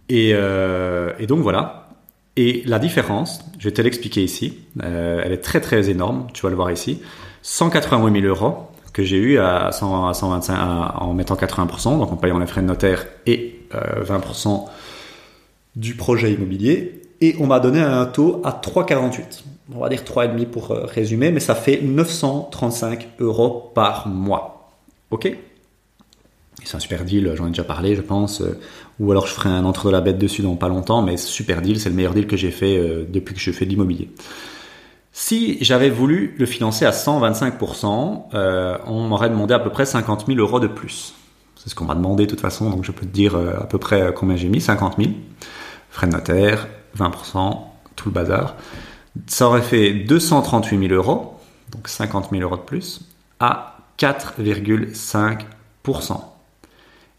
Et, 0.09 0.31
euh, 0.33 1.11
et 1.19 1.27
donc 1.27 1.39
voilà. 1.39 1.89
Et 2.35 2.63
la 2.65 2.79
différence, 2.79 3.39
je 3.59 3.69
vais 3.69 3.73
te 3.73 3.81
l'expliquer 3.81 4.23
ici, 4.23 4.59
euh, 4.83 5.21
elle 5.23 5.31
est 5.31 5.41
très 5.41 5.61
très 5.61 5.89
énorme, 5.89 6.27
tu 6.33 6.41
vas 6.41 6.49
le 6.49 6.55
voir 6.55 6.71
ici. 6.71 7.01
188 7.43 8.21
000 8.21 8.27
euros 8.27 8.67
que 8.91 9.03
j'ai 9.03 9.17
eu 9.17 9.39
à, 9.39 9.71
100, 9.71 10.07
à 10.07 10.13
125 10.13 10.55
en 10.95 11.13
mettant 11.13 11.35
80%, 11.35 11.99
donc 11.99 12.11
en 12.11 12.17
payant 12.17 12.39
les 12.39 12.47
frais 12.47 12.61
de 12.61 12.67
notaire 12.67 13.05
et 13.25 13.59
20% 13.73 14.65
du 15.75 15.95
projet 15.95 16.31
immobilier. 16.31 17.01
Et 17.21 17.35
on 17.39 17.47
m'a 17.47 17.59
donné 17.59 17.81
un 17.81 18.05
taux 18.05 18.41
à 18.43 18.51
3,48 18.51 19.43
on 19.73 19.79
va 19.79 19.89
dire 19.89 20.03
3,5 20.03 20.45
pour 20.45 20.71
euh, 20.71 20.85
résumer, 20.85 21.31
mais 21.31 21.39
ça 21.39 21.55
fait 21.55 21.81
935 21.81 23.07
euros 23.19 23.71
par 23.73 24.07
mois. 24.07 24.69
Ok? 25.11 25.35
C'est 26.63 26.77
un 26.77 26.79
super 26.79 27.05
deal, 27.05 27.33
j'en 27.35 27.47
ai 27.47 27.49
déjà 27.49 27.63
parlé, 27.63 27.95
je 27.95 28.01
pense. 28.01 28.41
Euh, 28.99 29.03
ou 29.03 29.11
alors 29.11 29.27
je 29.27 29.33
ferai 29.33 29.49
un 29.49 29.65
entre 29.65 29.87
de 29.87 29.91
la 29.91 30.01
bête 30.01 30.17
dessus 30.17 30.41
dans 30.41 30.55
pas 30.55 30.69
longtemps, 30.69 31.01
mais 31.01 31.17
super 31.17 31.61
deal, 31.61 31.79
c'est 31.79 31.89
le 31.89 31.95
meilleur 31.95 32.13
deal 32.13 32.27
que 32.27 32.37
j'ai 32.37 32.51
fait 32.51 32.77
euh, 32.77 33.05
depuis 33.07 33.33
que 33.33 33.41
je 33.41 33.51
fais 33.51 33.65
de 33.65 33.69
l'immobilier. 33.69 34.09
Si 35.11 35.63
j'avais 35.63 35.89
voulu 35.89 36.35
le 36.37 36.45
financer 36.45 36.85
à 36.85 36.91
125%, 36.91 38.81
on 38.85 39.07
m'aurait 39.07 39.29
demandé 39.29 39.53
à 39.53 39.59
peu 39.59 39.69
près 39.69 39.85
50 39.85 40.25
000 40.27 40.39
euros 40.39 40.59
de 40.59 40.67
plus. 40.67 41.13
C'est 41.55 41.69
ce 41.69 41.75
qu'on 41.75 41.85
m'a 41.85 41.95
demandé 41.95 42.25
de 42.25 42.29
toute 42.29 42.41
façon, 42.41 42.69
donc 42.69 42.83
je 42.83 42.91
peux 42.91 43.05
te 43.05 43.13
dire 43.13 43.35
à 43.35 43.65
peu 43.65 43.77
près 43.77 44.13
combien 44.13 44.35
j'ai 44.35 44.49
mis, 44.49 44.59
50 44.59 44.97
000. 44.97 45.11
Frais 45.89 46.07
de 46.07 46.11
notaire, 46.11 46.67
20%, 46.97 47.57
tout 47.95 48.09
le 48.09 48.13
bazar 48.13 48.57
ça 49.27 49.47
aurait 49.47 49.61
fait 49.61 49.93
238 49.93 50.87
000 50.87 50.93
euros, 50.93 51.39
donc 51.71 51.87
50 51.87 52.31
000 52.31 52.43
euros 52.43 52.57
de 52.57 52.61
plus, 52.61 53.01
à 53.39 53.77
4,5%. 53.97 56.19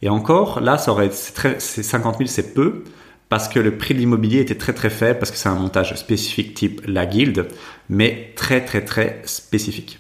Et 0.03 0.09
encore, 0.09 0.61
là, 0.61 0.79
ça 0.79 0.91
aurait, 0.93 1.11
c'est 1.11 1.83
50 1.83 2.19
000, 2.19 2.29
c'est 2.29 2.55
peu, 2.55 2.85
parce 3.29 3.49
que 3.49 3.59
le 3.59 3.77
prix 3.77 3.95
de 3.95 3.99
l'immobilier 3.99 4.41
était 4.41 4.55
très 4.55 4.73
très 4.73 4.91
faible, 4.91 5.19
parce 5.19 5.31
que 5.31 5.37
c'est 5.37 5.49
un 5.49 5.55
montage 5.55 5.95
spécifique 5.97 6.55
type 6.55 6.83
la 6.87 7.07
guilde, 7.07 7.49
mais 7.89 8.33
très 8.37 8.65
très 8.65 8.85
très 8.85 9.23
spécifique. 9.25 9.99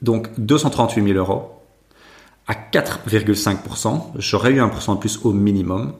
Donc 0.00 0.28
238 0.38 1.04
000 1.04 1.18
euros 1.18 1.50
à 2.48 2.54
4,5%, 2.54 4.12
j'aurais 4.16 4.50
eu 4.50 4.60
1% 4.60 4.94
de 4.94 4.98
plus 4.98 5.20
au 5.24 5.32
minimum, 5.32 5.94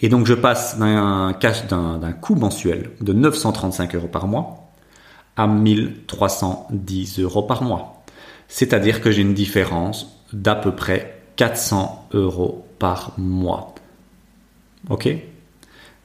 et 0.00 0.08
donc 0.08 0.26
je 0.26 0.34
passe 0.34 0.78
d'un 0.78 1.34
cash 1.38 1.66
d'un 1.66 2.12
coût 2.12 2.36
mensuel 2.36 2.90
de 3.00 3.12
935 3.12 3.94
euros 3.96 4.08
par 4.08 4.26
mois 4.26 4.70
à 5.36 5.46
1310 5.46 7.20
euros 7.20 7.42
par 7.42 7.62
mois. 7.62 8.02
C'est-à-dire 8.48 9.02
que 9.02 9.10
j'ai 9.10 9.22
une 9.22 9.34
différence 9.34 10.24
d'à 10.32 10.54
peu 10.54 10.74
près 10.74 11.17
400 11.38 12.08
euros 12.12 12.66
par 12.78 13.12
mois. 13.16 13.74
Ok? 14.90 15.08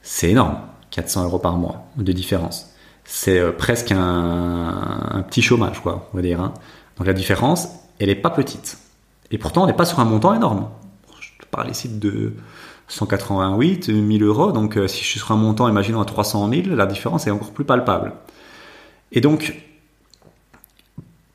C'est 0.00 0.30
énorme, 0.30 0.58
400 0.90 1.24
euros 1.24 1.40
par 1.40 1.56
mois 1.56 1.86
de 1.96 2.12
différence. 2.12 2.70
C'est 3.04 3.40
euh, 3.40 3.52
presque 3.52 3.90
un, 3.90 5.24
petit 5.28 5.42
chômage, 5.42 5.82
quoi, 5.82 6.08
on 6.12 6.16
va 6.16 6.22
dire. 6.22 6.40
Hein. 6.40 6.54
Donc 6.96 7.06
la 7.06 7.12
différence, 7.12 7.68
elle 7.98 8.08
n'est 8.08 8.14
pas 8.14 8.30
petite. 8.30 8.78
Et 9.32 9.38
pourtant, 9.38 9.64
on 9.64 9.66
n'est 9.66 9.74
pas 9.74 9.84
sur 9.84 9.98
un 9.98 10.04
montant 10.04 10.34
énorme. 10.34 10.70
Je 11.20 11.30
te 11.44 11.46
parle 11.50 11.68
ici 11.68 11.88
de 11.88 12.34
188 12.86 13.86
000 13.86 14.24
euros. 14.24 14.52
Donc, 14.52 14.76
euh, 14.76 14.86
si 14.86 15.02
je 15.02 15.08
suis 15.08 15.18
sur 15.18 15.32
un 15.32 15.36
montant, 15.36 15.68
imaginons 15.68 16.00
à 16.00 16.04
300 16.04 16.48
000, 16.48 16.76
la 16.76 16.86
différence 16.86 17.26
est 17.26 17.30
encore 17.30 17.50
plus 17.50 17.64
palpable. 17.64 18.12
Et 19.10 19.20
donc, 19.20 19.60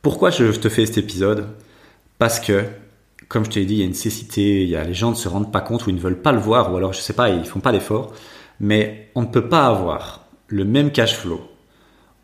pourquoi 0.01 0.29
je 0.29 0.45
te 0.51 0.69
fais 0.69 0.85
cet 0.85 0.97
épisode? 0.97 1.47
Parce 2.17 2.39
que 2.39 2.63
comme 3.29 3.45
je 3.45 3.51
te 3.51 3.59
l'ai 3.59 3.65
dit, 3.65 3.75
il 3.75 3.79
y 3.79 3.83
a 3.83 3.85
une 3.85 3.93
cécité, 3.93 4.63
il 4.63 4.69
y 4.69 4.75
a 4.75 4.83
les 4.83 4.95
gens 4.95 5.11
ne 5.11 5.15
se 5.15 5.29
rendent 5.29 5.51
pas 5.51 5.61
compte 5.61 5.85
ou 5.85 5.91
ils 5.91 5.95
ne 5.95 6.01
veulent 6.01 6.21
pas 6.21 6.31
le 6.31 6.39
voir 6.39 6.73
ou 6.73 6.77
alors 6.77 6.93
je 6.93 6.99
sais 6.99 7.13
pas, 7.13 7.29
ils 7.29 7.45
font 7.45 7.59
pas 7.59 7.71
d'efforts. 7.71 8.11
Mais 8.59 9.09
on 9.15 9.21
ne 9.21 9.27
peut 9.27 9.47
pas 9.47 9.67
avoir 9.67 10.25
le 10.47 10.65
même 10.65 10.91
cash 10.91 11.15
flow 11.15 11.39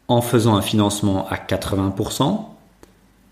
en 0.08 0.22
faisant 0.22 0.56
un 0.56 0.62
financement 0.62 1.28
à 1.30 1.36
80%, 1.36 2.46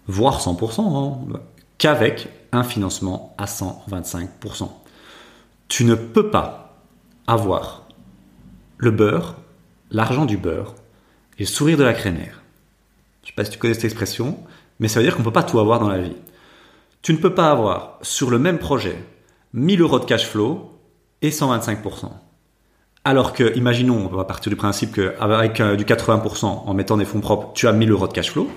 voire 0.08 0.40
100%, 0.40 0.82
hein, 0.82 1.40
qu'avec 1.80 2.30
un 2.52 2.64
financement 2.64 3.36
à 3.38 3.46
125%. 3.46 4.70
Tu 5.68 5.84
ne 5.86 5.96
peux 5.96 6.30
pas 6.30 6.78
avoir 7.26 7.88
le 8.78 8.92
beurre, 8.92 9.36
l'argent 9.90 10.26
du 10.26 10.38
beurre 10.38 10.76
et 11.40 11.44
le 11.44 11.48
sourire 11.48 11.78
de 11.78 11.84
la 11.84 11.94
crémière. 11.94 12.44
Je 13.24 13.28
ne 13.28 13.32
sais 13.32 13.36
pas 13.36 13.46
si 13.46 13.52
tu 13.52 13.58
connais 13.58 13.74
cette 13.74 13.86
expression, 13.86 14.38
mais 14.80 14.88
ça 14.88 15.00
veut 15.00 15.06
dire 15.06 15.16
qu'on 15.16 15.22
ne 15.22 15.26
peut 15.26 15.34
pas 15.34 15.44
tout 15.44 15.60
avoir 15.60 15.80
dans 15.80 15.90
la 15.90 16.00
vie. 16.00 16.16
Tu 17.04 17.12
ne 17.12 17.18
peux 17.18 17.36
pas 17.36 17.52
avoir 17.52 18.00
sur 18.02 18.32
le 18.32 18.40
même 18.40 18.60
projet 18.60 18.98
1000 19.52 19.82
euros 19.82 20.00
de 20.00 20.06
cash 20.06 20.26
flow 20.26 20.72
et 21.22 21.32
125%. 21.32 22.10
Alors 23.04 23.34
que, 23.34 23.58
imaginons, 23.58 24.10
on 24.10 24.16
va 24.16 24.24
partir 24.24 24.50
du 24.50 24.56
principe 24.56 24.96
qu'avec 24.96 25.60
euh, 25.60 25.76
du 25.76 25.84
80% 25.84 26.46
en 26.46 26.74
mettant 26.74 26.96
des 26.96 27.04
fonds 27.04 27.20
propres, 27.20 27.52
tu 27.56 27.68
as 27.68 27.74
1000 27.74 27.92
euros 27.92 28.08
de 28.08 28.14
cash 28.14 28.32
flow, 28.32 28.50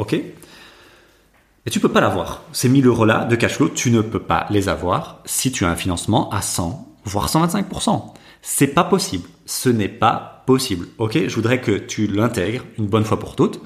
ok? 0.00 0.14
Et 0.14 1.70
tu 1.70 1.78
peux 1.78 1.90
pas 1.90 2.00
l'avoir. 2.00 2.42
Ces 2.50 2.68
1000 2.68 2.88
euros-là 2.88 3.24
de 3.24 3.36
cash 3.36 3.54
flow, 3.54 3.68
tu 3.68 3.92
ne 3.92 4.00
peux 4.00 4.18
pas 4.18 4.46
les 4.50 4.68
avoir 4.68 5.20
si 5.24 5.52
tu 5.52 5.64
as 5.64 5.68
un 5.68 5.76
financement 5.76 6.28
à 6.30 6.42
100, 6.42 6.84
voire 7.04 7.28
125%. 7.28 8.14
C'est 8.42 8.66
pas 8.66 8.82
possible. 8.82 9.28
Ce 9.46 9.68
n'est 9.68 9.86
pas 9.86 10.42
possible, 10.44 10.88
ok? 10.98 11.28
Je 11.28 11.34
voudrais 11.36 11.60
que 11.60 11.78
tu 11.78 12.08
l'intègres 12.08 12.64
une 12.78 12.88
bonne 12.88 13.04
fois 13.04 13.20
pour 13.20 13.36
toutes. 13.36 13.60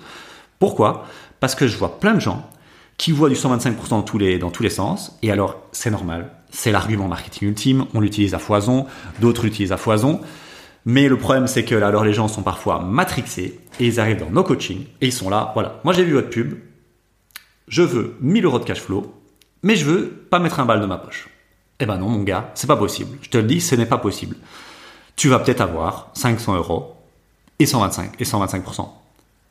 Pourquoi? 0.58 1.06
Parce 1.40 1.54
que 1.54 1.66
je 1.66 1.78
vois 1.78 1.98
plein 1.98 2.12
de 2.12 2.20
gens 2.20 2.46
qui 2.98 3.12
voient 3.12 3.28
du 3.28 3.34
125% 3.34 3.88
dans 3.90 4.02
tous 4.02 4.18
les, 4.18 4.38
dans 4.38 4.50
tous 4.50 4.62
les 4.62 4.70
sens, 4.70 5.18
et 5.22 5.30
alors 5.30 5.60
c'est 5.72 5.90
normal, 5.90 6.30
c'est 6.50 6.72
l'argument 6.72 7.08
marketing 7.08 7.48
ultime, 7.48 7.86
on 7.94 8.00
l'utilise 8.00 8.34
à 8.34 8.38
foison, 8.38 8.86
d'autres 9.20 9.44
l'utilisent 9.44 9.72
à 9.72 9.76
foison. 9.76 10.20
Mais 10.86 11.08
le 11.08 11.18
problème, 11.18 11.48
c'est 11.48 11.64
que 11.64 11.74
là, 11.74 11.88
alors 11.88 12.04
les 12.04 12.12
gens 12.12 12.28
sont 12.28 12.42
parfois 12.42 12.80
matrixés 12.80 13.58
et 13.80 13.86
ils 13.86 14.00
arrivent 14.00 14.20
dans 14.20 14.30
nos 14.30 14.44
coachings 14.44 14.84
et 15.00 15.06
ils 15.06 15.12
sont 15.12 15.28
là, 15.28 15.50
voilà, 15.54 15.80
moi 15.84 15.92
j'ai 15.92 16.04
vu 16.04 16.12
votre 16.12 16.30
pub, 16.30 16.54
je 17.68 17.82
veux 17.82 18.16
1000 18.20 18.44
euros 18.44 18.60
de 18.60 18.64
cash 18.64 18.80
flow, 18.80 19.12
mais 19.62 19.76
je 19.76 19.84
veux 19.84 20.08
pas 20.08 20.38
mettre 20.38 20.60
un 20.60 20.64
bal 20.64 20.80
de 20.80 20.86
ma 20.86 20.98
poche. 20.98 21.28
Eh 21.80 21.86
ben 21.86 21.98
non, 21.98 22.08
mon 22.08 22.22
gars, 22.22 22.50
c'est 22.54 22.66
pas 22.66 22.76
possible. 22.76 23.18
Je 23.20 23.28
te 23.28 23.36
le 23.36 23.44
dis, 23.44 23.60
ce 23.60 23.74
n'est 23.74 23.86
pas 23.86 23.98
possible. 23.98 24.36
Tu 25.16 25.28
vas 25.28 25.40
peut-être 25.40 25.60
avoir 25.60 26.10
500 26.14 26.56
euros 26.56 26.94
et 27.58 27.66
125 27.66 28.12
et 28.18 28.24
125%. 28.24 28.88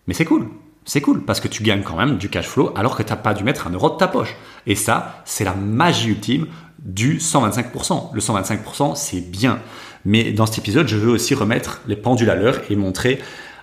Mais 0.07 0.13
c'est 0.13 0.25
cool. 0.25 0.47
C'est 0.85 1.01
cool 1.01 1.25
parce 1.25 1.39
que 1.39 1.47
tu 1.47 1.63
gagnes 1.63 1.81
quand 1.81 1.97
même 1.97 2.17
du 2.17 2.29
cash 2.29 2.47
flow 2.47 2.71
alors 2.75 2.95
que 2.95 3.03
tu 3.03 3.09
n'as 3.09 3.17
pas 3.17 3.33
dû 3.33 3.43
mettre 3.43 3.67
un 3.67 3.71
euro 3.71 3.89
de 3.89 3.97
ta 3.97 4.07
poche. 4.07 4.35
Et 4.67 4.75
ça, 4.75 5.23
c'est 5.25 5.43
la 5.43 5.55
magie 5.55 6.09
ultime 6.09 6.47
du 6.79 7.17
125%. 7.17 8.13
Le 8.13 8.21
125%, 8.21 8.95
c'est 8.95 9.21
bien. 9.21 9.59
Mais 10.05 10.31
dans 10.31 10.45
cet 10.45 10.59
épisode, 10.59 10.87
je 10.87 10.97
veux 10.97 11.11
aussi 11.11 11.33
remettre 11.33 11.81
les 11.87 11.95
pendules 11.95 12.29
à 12.29 12.35
l'heure 12.35 12.61
et 12.69 12.75
montrer 12.75 13.19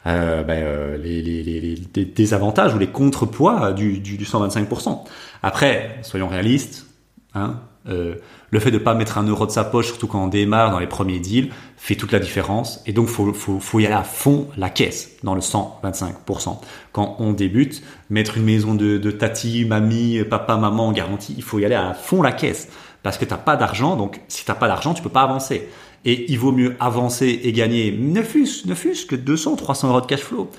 euh, 0.06 0.42
ben, 0.42 0.62
euh, 0.64 0.96
les, 0.96 2.04
désavantages 2.04 2.74
ou 2.74 2.78
les 2.78 2.88
contrepoids 2.88 3.72
du, 3.72 4.00
du, 4.00 4.16
du 4.16 4.24
125%. 4.24 5.04
Après, 5.44 6.00
soyons 6.02 6.26
réalistes, 6.26 6.86
hein, 7.34 7.60
euh, 7.88 8.14
le 8.50 8.60
fait 8.60 8.70
de 8.70 8.78
pas 8.78 8.94
mettre 8.94 9.18
un 9.18 9.24
euro 9.24 9.46
de 9.46 9.50
sa 9.50 9.64
poche, 9.64 9.86
surtout 9.86 10.06
quand 10.06 10.22
on 10.22 10.28
démarre 10.28 10.70
dans 10.70 10.78
les 10.78 10.86
premiers 10.86 11.18
deals, 11.18 11.50
fait 11.76 11.96
toute 11.96 12.12
la 12.12 12.18
différence. 12.18 12.82
Et 12.86 12.92
donc, 12.92 13.08
faut, 13.08 13.32
faut, 13.32 13.58
faut 13.58 13.80
y 13.80 13.86
aller 13.86 13.94
à 13.94 14.04
fond 14.04 14.48
la 14.56 14.70
caisse 14.70 15.16
dans 15.22 15.34
le 15.34 15.40
125%. 15.40 16.58
Quand 16.92 17.16
on 17.18 17.32
débute, 17.32 17.82
mettre 18.10 18.36
une 18.36 18.44
maison 18.44 18.74
de, 18.74 19.10
tati, 19.10 19.64
mamie, 19.64 20.22
papa, 20.24 20.56
maman 20.56 20.88
en 20.88 20.92
garantie, 20.92 21.34
il 21.36 21.42
faut 21.42 21.58
y 21.58 21.64
aller 21.64 21.74
à 21.74 21.94
fond 21.94 22.22
la 22.22 22.32
caisse 22.32 22.68
parce 23.02 23.18
que 23.18 23.24
t'as 23.24 23.36
pas 23.36 23.56
d'argent. 23.56 23.96
Donc, 23.96 24.20
si 24.28 24.44
t'as 24.44 24.54
pas 24.54 24.68
d'argent, 24.68 24.94
tu 24.94 25.02
peux 25.02 25.08
pas 25.08 25.22
avancer. 25.22 25.68
Et 26.04 26.30
il 26.30 26.38
vaut 26.38 26.52
mieux 26.52 26.76
avancer 26.78 27.40
et 27.42 27.52
gagner 27.52 27.96
ne 27.98 28.22
fût-ce, 28.22 28.68
ne 28.68 28.74
fût 28.74 28.94
que 29.06 29.16
200, 29.16 29.56
300 29.56 29.88
euros 29.88 30.00
de 30.00 30.06
cash 30.06 30.20
flow. 30.20 30.50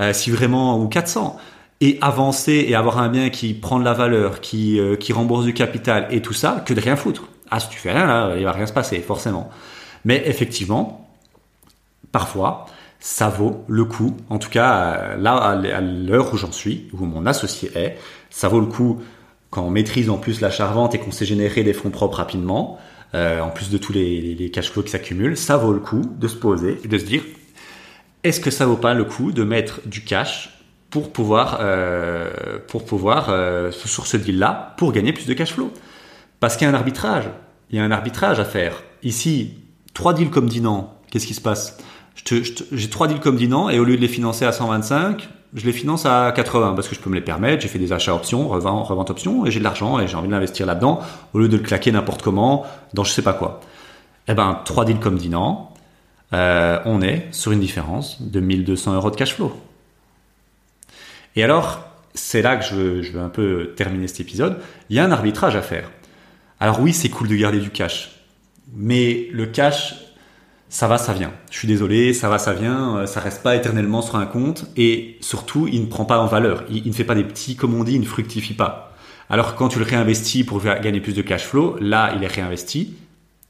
Euh, 0.00 0.12
si 0.12 0.30
vraiment, 0.30 0.80
ou 0.80 0.88
400 0.88 1.36
et 1.82 1.98
avancer 2.00 2.64
et 2.68 2.76
avoir 2.76 2.98
un 2.98 3.08
bien 3.08 3.28
qui 3.28 3.54
prend 3.54 3.80
de 3.80 3.84
la 3.84 3.92
valeur, 3.92 4.40
qui, 4.40 4.78
euh, 4.78 4.94
qui 4.94 5.12
rembourse 5.12 5.44
du 5.44 5.52
capital 5.52 6.06
et 6.10 6.22
tout 6.22 6.32
ça, 6.32 6.62
que 6.64 6.72
de 6.72 6.80
rien 6.80 6.94
foutre. 6.94 7.24
Ah, 7.50 7.58
si 7.58 7.68
tu 7.68 7.78
fais 7.78 7.92
rien 7.92 8.06
là, 8.06 8.36
il 8.38 8.44
va 8.44 8.52
rien 8.52 8.66
se 8.66 8.72
passer, 8.72 9.00
forcément. 9.00 9.50
Mais 10.04 10.22
effectivement, 10.26 11.10
parfois, 12.12 12.66
ça 13.00 13.28
vaut 13.28 13.64
le 13.66 13.84
coup. 13.84 14.16
En 14.30 14.38
tout 14.38 14.48
cas, 14.48 15.16
là, 15.16 15.34
à 15.34 15.80
l'heure 15.80 16.32
où 16.32 16.36
j'en 16.36 16.52
suis, 16.52 16.88
où 16.92 17.04
mon 17.04 17.26
associé 17.26 17.70
est, 17.74 17.98
ça 18.30 18.46
vaut 18.46 18.60
le 18.60 18.66
coup 18.66 19.02
quand 19.50 19.64
on 19.64 19.70
maîtrise 19.70 20.08
en 20.08 20.18
plus 20.18 20.40
la 20.40 20.50
charvente 20.50 20.94
et 20.94 20.98
qu'on 20.98 21.10
sait 21.10 21.26
générer 21.26 21.64
des 21.64 21.74
fonds 21.74 21.90
propres 21.90 22.18
rapidement, 22.18 22.78
euh, 23.14 23.40
en 23.40 23.50
plus 23.50 23.70
de 23.70 23.76
tous 23.76 23.92
les, 23.92 24.34
les 24.34 24.50
cash 24.50 24.70
flows 24.70 24.84
qui 24.84 24.90
s'accumulent, 24.90 25.36
ça 25.36 25.56
vaut 25.56 25.72
le 25.72 25.80
coup 25.80 26.02
de 26.16 26.28
se 26.28 26.36
poser 26.36 26.78
et 26.84 26.88
de 26.88 26.96
se 26.96 27.04
dire 27.04 27.22
est-ce 28.22 28.40
que 28.40 28.50
ça 28.50 28.66
vaut 28.66 28.76
pas 28.76 28.94
le 28.94 29.04
coup 29.04 29.32
de 29.32 29.42
mettre 29.42 29.80
du 29.84 30.04
cash 30.04 30.61
pour 30.92 31.10
pouvoir 31.10 31.58
euh, 31.60 32.30
pour 32.68 32.84
pouvoir 32.84 33.30
euh, 33.30 33.72
sur 33.72 34.06
ce 34.06 34.16
deal 34.16 34.38
là 34.38 34.74
pour 34.76 34.92
gagner 34.92 35.12
plus 35.12 35.26
de 35.26 35.34
cash 35.34 35.54
flow 35.54 35.72
parce 36.38 36.56
qu'il 36.56 36.66
y 36.66 36.70
a 36.70 36.72
un 36.72 36.76
arbitrage 36.76 37.24
il 37.70 37.78
y 37.78 37.80
a 37.80 37.84
un 37.84 37.90
arbitrage 37.90 38.38
à 38.38 38.44
faire 38.44 38.84
ici 39.02 39.54
trois 39.94 40.14
deals 40.14 40.30
comme 40.30 40.48
Dinan 40.48 40.94
qu'est-ce 41.10 41.26
qui 41.26 41.34
se 41.34 41.40
passe? 41.40 41.78
J'ai 42.24 42.90
trois 42.90 43.08
deals 43.08 43.20
comme 43.20 43.36
Dinan 43.36 43.70
et 43.70 43.80
au 43.80 43.84
lieu 43.84 43.96
de 43.96 44.02
les 44.02 44.08
financer 44.08 44.44
à 44.44 44.52
125 44.52 45.28
je 45.54 45.66
les 45.66 45.72
finance 45.72 46.06
à 46.06 46.32
80 46.32 46.74
parce 46.74 46.88
que 46.88 46.94
je 46.94 47.00
peux 47.00 47.10
me 47.10 47.14
les 47.14 47.20
permettre. 47.20 47.60
J'ai 47.60 47.68
fait 47.68 47.78
des 47.78 47.92
achats 47.92 48.14
options, 48.14 48.48
revente, 48.48 48.86
revente 48.86 49.10
options 49.10 49.44
et 49.44 49.50
j'ai 49.50 49.58
de 49.58 49.64
l'argent 49.64 49.98
et 49.98 50.08
j'ai 50.08 50.16
envie 50.16 50.28
de 50.28 50.32
l'investir 50.32 50.64
là-dedans 50.64 51.00
au 51.34 51.40
lieu 51.40 51.48
de 51.48 51.58
le 51.58 51.62
claquer 51.62 51.92
n'importe 51.92 52.22
comment 52.22 52.64
dans 52.94 53.04
je 53.04 53.12
sais 53.12 53.20
pas 53.20 53.34
quoi. 53.34 53.60
Eh 54.28 54.34
ben, 54.34 54.60
trois 54.64 54.86
deals 54.86 54.98
comme 54.98 55.16
Dinan, 55.16 55.70
euh, 56.32 56.78
on 56.86 57.02
est 57.02 57.28
sur 57.32 57.52
une 57.52 57.60
différence 57.60 58.22
de 58.22 58.40
1200 58.40 58.94
euros 58.94 59.10
de 59.10 59.16
cash 59.16 59.34
flow. 59.34 59.52
Et 61.36 61.44
alors, 61.44 61.84
c'est 62.14 62.42
là 62.42 62.56
que 62.56 62.64
je 62.64 62.74
veux, 62.74 63.20
un 63.20 63.28
peu 63.28 63.72
terminer 63.76 64.08
cet 64.08 64.20
épisode. 64.20 64.58
Il 64.90 64.96
y 64.96 64.98
a 64.98 65.04
un 65.04 65.12
arbitrage 65.12 65.56
à 65.56 65.62
faire. 65.62 65.90
Alors 66.60 66.80
oui, 66.80 66.92
c'est 66.92 67.08
cool 67.08 67.28
de 67.28 67.34
garder 67.34 67.58
du 67.58 67.70
cash, 67.70 68.12
mais 68.74 69.28
le 69.32 69.46
cash, 69.46 69.94
ça 70.68 70.86
va, 70.86 70.96
ça 70.96 71.12
vient. 71.12 71.32
Je 71.50 71.58
suis 71.58 71.66
désolé, 71.66 72.14
ça 72.14 72.28
va, 72.28 72.38
ça 72.38 72.52
vient, 72.52 72.98
euh, 72.98 73.06
ça 73.06 73.20
reste 73.20 73.42
pas 73.42 73.56
éternellement 73.56 74.00
sur 74.00 74.16
un 74.16 74.26
compte 74.26 74.66
et 74.76 75.16
surtout, 75.20 75.68
il 75.70 75.80
ne 75.80 75.86
prend 75.86 76.04
pas 76.04 76.18
en 76.18 76.26
valeur. 76.26 76.64
Il, 76.70 76.86
ne 76.86 76.92
fait 76.92 77.04
pas 77.04 77.14
des 77.14 77.24
petits, 77.24 77.56
comme 77.56 77.74
on 77.74 77.82
dit, 77.82 77.94
il 77.94 78.00
ne 78.00 78.06
fructifie 78.06 78.54
pas. 78.54 78.94
Alors 79.28 79.56
quand 79.56 79.68
tu 79.68 79.78
le 79.78 79.84
réinvestis 79.84 80.44
pour 80.44 80.62
gagner 80.62 81.00
plus 81.00 81.14
de 81.14 81.22
cash 81.22 81.44
flow, 81.44 81.76
là, 81.80 82.12
il 82.16 82.22
est 82.22 82.28
réinvesti 82.28 82.94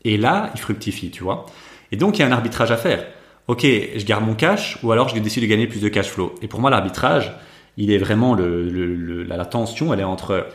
et 0.05 0.17
là, 0.17 0.51
il 0.55 0.61
fructifie, 0.61 1.11
tu 1.11 1.23
vois. 1.23 1.47
Et 1.93 1.97
donc, 1.97 2.19
il 2.19 2.23
y 2.23 2.25
a 2.25 2.29
un 2.29 2.33
arbitrage 2.33 2.71
à 2.71 2.77
faire. 2.77 3.07
Ok, 3.47 3.63
je 3.63 4.05
garde 4.05 4.25
mon 4.25 4.35
cash 4.35 4.79
ou 4.83 4.91
alors 4.91 5.09
je 5.09 5.19
décide 5.19 5.43
de 5.43 5.49
gagner 5.49 5.67
plus 5.67 5.81
de 5.81 5.89
cash 5.89 6.09
flow. 6.09 6.35
Et 6.41 6.49
pour 6.49 6.61
moi, 6.61 6.71
l'arbitrage, 6.71 7.33
il 7.77 7.91
est 7.91 7.99
vraiment 7.99 8.37
la, 8.37 9.45
tension, 9.45 9.93
elle 9.93 10.01
est 10.01 10.05
entre 10.05 10.47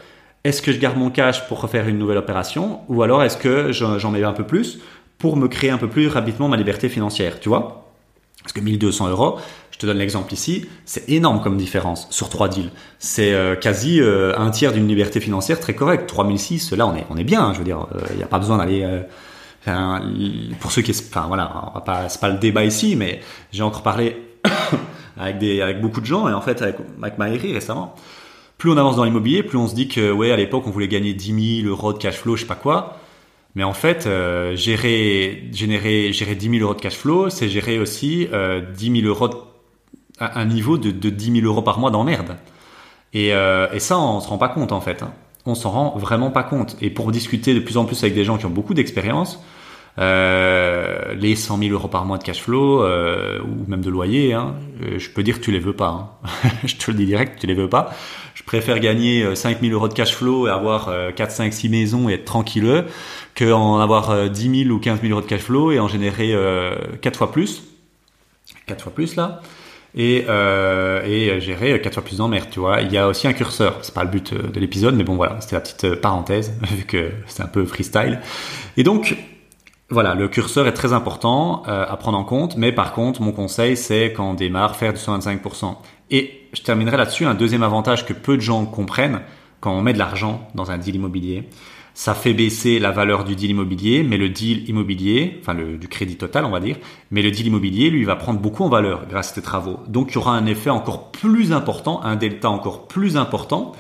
est-ce 0.44 0.62
que 0.62 0.72
je 0.72 0.80
garde 0.80 0.98
mon 0.98 1.10
cash 1.10 1.48
pour 1.48 1.62
refaire 1.62 1.88
une 1.88 1.98
nouvelle 1.98 2.18
opération 2.18 2.82
ou 2.88 3.02
alors 3.02 3.24
est-ce 3.24 3.38
que 3.38 3.72
j'en 3.72 4.12
mets 4.12 4.24
un 4.24 4.34
peu 4.34 4.46
plus 4.46 4.80
pour 5.18 5.36
me 5.36 5.48
créer 5.48 5.72
un 5.72 5.78
peu 5.78 5.90
plus 5.90 6.08
rapidement 6.08 6.48
ma 6.48 6.58
liberté 6.58 6.90
financière, 6.90 7.40
tu 7.40 7.50
vois? 7.50 7.84
Parce 8.44 8.54
que 8.54 8.62
1200 8.62 9.10
euros, 9.10 9.40
je 9.72 9.78
te 9.78 9.86
donne 9.86 9.98
l'exemple 9.98 10.34
ici, 10.34 10.66
c'est 10.86 11.10
énorme 11.10 11.42
comme 11.42 11.58
différence 11.58 12.08
sur 12.12 12.30
trois 12.30 12.48
deals. 12.48 12.72
C'est 12.98 13.34
euh, 13.34 13.56
quasi 13.56 14.00
euh, 14.00 14.38
un 14.38 14.52
tiers 14.52 14.72
d'une 14.72 14.88
liberté 14.88 15.20
financière 15.20 15.60
très 15.60 15.76
correcte. 15.76 16.08
3006, 16.08 16.72
là 16.72 16.88
on 16.88 16.96
est, 16.96 17.06
on 17.10 17.18
est 17.18 17.24
bien, 17.24 17.52
je 17.54 17.60
veux 17.60 17.66
dire, 17.66 17.88
il 17.94 18.14
euh, 18.14 18.18
n'y 18.18 18.24
a 18.24 18.28
pas 18.28 18.40
besoin 18.40 18.58
d'aller... 18.58 18.88
Pour 20.62 20.72
ceux 20.72 20.82
qui... 20.82 20.92
Enfin 20.92 21.26
voilà, 21.28 21.74
c'est 22.08 22.22
pas 22.22 22.30
le 22.30 22.38
débat 22.38 22.64
ici, 22.64 22.96
mais 22.96 23.20
j'ai 23.52 23.64
encore 23.64 23.84
parlé 23.84 24.16
avec, 25.20 25.38
des, 25.38 25.62
avec 25.62 25.82
beaucoup 25.82 26.02
de 26.02 26.06
gens, 26.06 26.28
et 26.28 26.34
en 26.34 26.42
fait 26.42 26.62
avec, 26.62 26.78
avec 27.02 27.18
Maïri 27.18 27.54
récemment. 27.54 27.96
Plus 28.58 28.72
on 28.72 28.78
avance 28.78 28.96
dans 28.96 29.04
l'immobilier, 29.04 29.44
plus 29.44 29.58
on 29.58 29.68
se 29.68 29.76
dit 29.76 29.88
que 29.88 30.12
ouais 30.12 30.32
à 30.32 30.36
l'époque 30.36 30.64
on 30.66 30.72
voulait 30.72 30.88
gagner 30.88 31.14
10 31.14 31.62
000 31.64 31.70
euros 31.70 31.94
de 31.94 31.98
cash 32.00 32.16
flow, 32.16 32.36
je 32.36 32.42
sais 32.42 32.48
pas 32.48 32.56
quoi. 32.56 32.98
Mais 33.58 33.64
en 33.64 33.74
fait, 33.74 34.06
euh, 34.06 34.56
gérer, 34.56 35.46
générer, 35.52 36.14
gérer 36.14 36.36
10 36.36 36.50
000 36.60 36.64
euros 36.64 36.76
de 36.76 36.80
cash 36.80 36.96
flow, 36.96 37.30
c'est 37.30 37.50
gérer 37.50 37.80
aussi 37.80 38.28
euh, 38.32 38.62
10 38.62 39.02
000 39.02 39.08
euros, 39.08 39.30
à 40.20 40.40
un 40.40 40.46
niveau 40.46 40.78
de, 40.78 40.92
de 40.92 41.10
10 41.10 41.42
000 41.42 41.46
euros 41.46 41.64
par 41.64 41.80
mois 41.80 41.90
d'emmerde. 41.90 42.38
Et, 43.14 43.34
euh, 43.34 43.80
ça, 43.80 43.98
on 43.98 44.20
se 44.20 44.28
rend 44.28 44.38
pas 44.38 44.50
compte 44.50 44.72
en 44.72 44.80
fait. 44.80 45.02
Hein. 45.02 45.12
On 45.48 45.56
s'en 45.56 45.72
rend 45.72 45.98
vraiment 45.98 46.30
pas 46.30 46.44
compte. 46.44 46.78
Et 46.82 46.92
pour 46.92 47.12
discuter 47.12 47.56
de 47.56 47.60
plus 47.60 47.78
en 47.78 47.86
plus 47.86 48.04
avec 48.04 48.14
des 48.14 48.26
gens 48.26 48.38
qui 48.38 48.46
ont 48.46 48.52
beaucoup 48.52 48.76
d'expérience, 48.76 49.42
euh, 50.00 51.16
les 51.16 51.36
100 51.36 51.58
000 51.58 51.72
euros 51.72 51.88
par 51.88 52.06
mois 52.06 52.20
de 52.20 52.24
cash 52.24 52.42
flow 52.44 52.84
euh, 52.84 53.40
ou 53.42 53.68
même 53.68 53.82
de 53.82 53.90
loyer, 53.90 54.34
hein, 54.34 54.54
euh, 54.84 55.00
je 55.00 55.10
peux 55.10 55.24
dire 55.24 55.40
que 55.40 55.44
tu 55.44 55.52
les 55.52 55.60
veux 55.60 55.74
pas. 55.74 56.20
Hein. 56.24 56.50
je 56.66 56.76
te 56.76 56.92
le 56.92 56.98
dis 56.98 57.06
direct, 57.06 57.40
tu 57.40 57.48
les 57.48 57.56
veux 57.56 57.70
pas. 57.70 57.96
Je 58.36 58.44
préfère 58.44 58.80
gagner 58.80 59.36
5 59.36 59.60
000 59.62 59.74
euros 59.74 59.88
de 59.88 59.94
cash 59.94 60.14
flow 60.14 60.48
et 60.48 60.52
avoir 60.52 60.92
4, 61.16 61.32
5, 61.32 61.52
6 61.52 61.70
maisons 61.70 62.08
et 62.08 62.14
être 62.14 62.26
tranquilleux 62.26 62.86
qu'en 63.36 63.80
avoir 63.80 64.30
10 64.30 64.64
000 64.66 64.76
ou 64.76 64.80
15 64.80 65.02
000 65.02 65.12
euros 65.12 65.22
de 65.22 65.26
cash 65.26 65.42
flow 65.42 65.72
et 65.72 65.80
en 65.80 65.88
générer 65.88 66.34
4 67.02 67.18
fois 67.18 67.32
plus. 67.32 67.64
4 68.68 68.84
fois 68.84 68.94
plus 68.94 69.16
là. 69.16 69.42
et, 69.96 70.26
euh, 70.30 71.04
et 71.04 71.42
gérer 71.42 71.82
quatre 71.82 71.96
fois 71.96 72.04
plus 72.04 72.18
d'emmerdes, 72.18 72.50
tu 72.52 72.60
vois. 72.60 72.82
Il 72.82 72.94
y 72.94 72.98
a 72.98 73.08
aussi 73.08 73.28
un 73.28 73.34
curseur. 73.34 73.80
C'est 73.82 73.94
pas 73.94 74.04
le 74.04 74.12
but 74.12 74.34
de 74.34 74.60
l'épisode, 74.60 74.96
mais 74.96 75.04
bon 75.04 75.16
voilà, 75.16 75.42
c'était 75.42 75.56
la 75.56 75.62
petite 75.62 75.96
parenthèse 75.96 76.54
vu 76.72 76.86
que 76.86 77.10
c'est 77.26 77.42
un 77.42 77.48
peu 77.48 77.66
freestyle. 77.66 78.22
Et 78.78 78.84
donc 78.84 79.18
voilà, 79.90 80.16
le 80.16 80.28
curseur 80.28 80.68
est 80.68 80.74
très 80.74 80.92
important 80.92 81.64
euh, 81.68 81.86
à 81.88 81.96
prendre 81.96 82.18
en 82.18 82.26
compte, 82.26 82.58
mais 82.58 82.74
par 82.74 82.94
contre, 82.94 83.22
mon 83.22 83.32
conseil, 83.32 83.78
c'est 83.78 84.12
quand 84.12 84.32
on 84.32 84.34
démarre, 84.34 84.76
faire 84.76 84.94
du 84.94 85.00
125%. 85.00 85.76
Et 86.12 86.50
je 86.54 86.62
terminerai 86.62 86.98
là-dessus, 86.98 87.26
un 87.26 87.36
deuxième 87.36 87.64
avantage 87.64 88.06
que 88.06 88.14
peu 88.14 88.36
de 88.36 88.42
gens 88.42 88.66
comprennent, 88.66 89.22
quand 89.62 89.72
on 89.72 89.82
met 89.82 89.94
de 89.94 89.98
l'argent 89.98 90.48
dans 90.56 90.72
un 90.72 90.78
deal 90.78 90.96
immobilier, 90.96 91.48
ça 91.94 92.14
fait 92.14 92.34
baisser 92.34 92.78
la 92.80 92.92
valeur 92.92 93.24
du 93.24 93.36
deal 93.36 93.52
immobilier, 93.52 94.04
mais 94.04 94.18
le 94.18 94.30
deal 94.30 94.70
immobilier, 94.70 95.40
enfin 95.42 95.54
le, 95.54 95.78
du 95.78 95.88
crédit 95.88 96.18
total, 96.18 96.46
on 96.46 96.52
va 96.52 96.60
dire, 96.60 96.76
mais 97.10 97.22
le 97.22 97.32
deal 97.32 97.48
immobilier, 97.48 97.90
lui, 97.90 98.04
va 98.04 98.16
prendre 98.16 98.40
beaucoup 98.40 98.64
en 98.64 98.70
valeur 98.70 99.08
grâce 99.10 99.32
à 99.32 99.36
ces 99.36 99.42
travaux. 99.42 99.80
Donc, 99.88 100.12
il 100.12 100.16
y 100.16 100.18
aura 100.18 100.36
un 100.36 100.46
effet 100.46 100.70
encore 100.70 101.12
plus 101.12 101.54
important, 101.54 102.04
un 102.04 102.16
delta 102.16 102.50
encore 102.50 102.88
plus 102.88 103.18
important. 103.18 103.72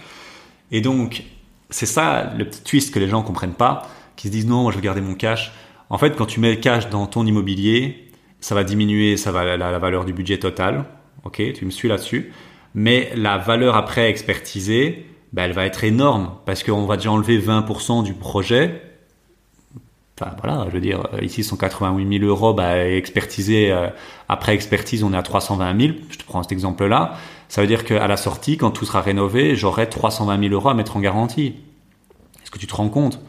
Et 0.72 0.82
donc, 0.82 1.26
c'est 1.70 1.86
ça 1.86 2.34
le 2.36 2.46
petit 2.46 2.64
twist 2.64 2.94
que 2.94 3.00
les 3.00 3.08
gens 3.08 3.22
comprennent 3.22 3.54
pas, 3.54 3.88
qui 4.16 4.28
se 4.28 4.32
disent 4.32 4.48
non, 4.48 4.64
moi 4.64 4.72
je 4.72 4.78
vais 4.78 4.84
garder 4.84 5.02
mon 5.02 5.14
cash. 5.14 5.52
En 5.90 5.98
fait, 5.98 6.16
quand 6.16 6.26
tu 6.26 6.40
mets 6.40 6.52
le 6.52 6.58
cash 6.58 6.90
dans 6.90 7.08
ton 7.08 7.26
immobilier, 7.26 8.12
ça 8.40 8.56
va 8.56 8.64
diminuer 8.64 9.18
ça 9.18 9.32
va, 9.32 9.58
la, 9.58 9.80
valeur 9.80 10.06
du 10.06 10.14
budget 10.14 10.38
total. 10.38 10.86
Ok, 11.24 11.42
tu 11.54 11.66
me 11.66 11.72
suis 11.72 11.88
là-dessus. 11.88 12.32
Mais 12.76 13.12
la 13.16 13.38
valeur 13.38 13.76
après 13.76 14.10
expertisée, 14.10 15.06
ben, 15.34 15.44
elle 15.44 15.54
va 15.54 15.66
être 15.66 15.84
énorme 15.84 16.36
parce 16.46 16.64
qu'on 16.64 16.86
va 16.86 16.98
déjà 16.98 17.12
enlever 17.12 17.40
20% 17.40 18.04
du 18.04 18.14
projet. 18.14 18.82
Enfin 20.20 20.32
voilà, 20.42 20.66
je 20.68 20.74
veux 20.74 20.82
dire, 20.82 21.08
ici 21.22 21.44
188 21.44 22.20
000 22.20 22.30
euros, 22.30 22.54
bah, 22.54 22.86
expertisé, 22.86 23.72
euh, 23.72 23.90
après 24.28 24.54
expertise, 24.56 25.04
on 25.04 25.14
est 25.14 25.18
à 25.18 25.22
320 25.22 25.80
000. 25.80 25.94
Je 26.10 26.18
te 26.18 26.24
prends 26.24 26.42
cet 26.44 26.52
exemple-là. 26.52 27.16
Ça 27.50 27.62
veut 27.62 27.68
dire 27.68 27.86
qu'à 27.86 28.08
la 28.08 28.18
sortie, 28.18 28.58
quand 28.58 28.72
tout 28.72 28.86
sera 28.86 29.02
rénové, 29.02 29.56
j'aurai 29.56 29.90
320 29.90 30.40
000 30.40 30.54
euros 30.54 30.70
à 30.70 30.74
mettre 30.74 30.98
en 30.98 31.00
garantie. 31.00 31.56
Est-ce 32.42 32.52
que 32.52 32.60
tu 32.60 32.68
te 32.68 32.76
rends 32.76 32.90
compte? 32.90 33.20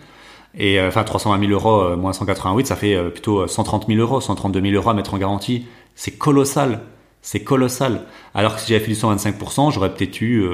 Et 0.55 0.81
euh, 0.81 0.89
enfin, 0.89 1.05
320 1.05 1.47
000 1.47 1.53
euros 1.53 1.83
euh, 1.83 1.97
moins 1.97 2.13
188, 2.13 2.67
ça 2.67 2.77
fait 2.77 2.95
euh, 2.95 3.11
plutôt 3.11 3.47
130 3.47 3.87
000 3.87 4.01
euros, 4.01 4.21
132 4.21 4.61
000 4.61 4.73
euros 4.75 4.91
à 4.91 4.95
mettre 4.95 5.15
en 5.15 5.19
garantie. 5.19 5.67
C'est 5.95 6.13
colossal. 6.13 6.81
C'est 7.21 7.41
colossal. 7.41 8.07
Alors 8.35 8.55
que 8.55 8.61
si 8.61 8.69
j'avais 8.69 8.85
fait 8.85 8.93
du 8.93 8.99
125%, 8.99 9.73
j'aurais 9.73 9.93
peut-être 9.93 10.21
eu 10.21 10.49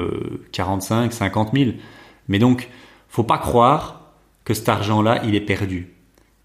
45, 0.51 1.13
50 1.13 1.51
000. 1.53 1.71
Mais 2.27 2.39
donc, 2.39 2.69
faut 3.07 3.23
pas 3.23 3.37
croire 3.37 4.13
que 4.43 4.55
cet 4.55 4.67
argent-là, 4.67 5.21
il 5.23 5.35
est 5.35 5.41
perdu. 5.41 5.93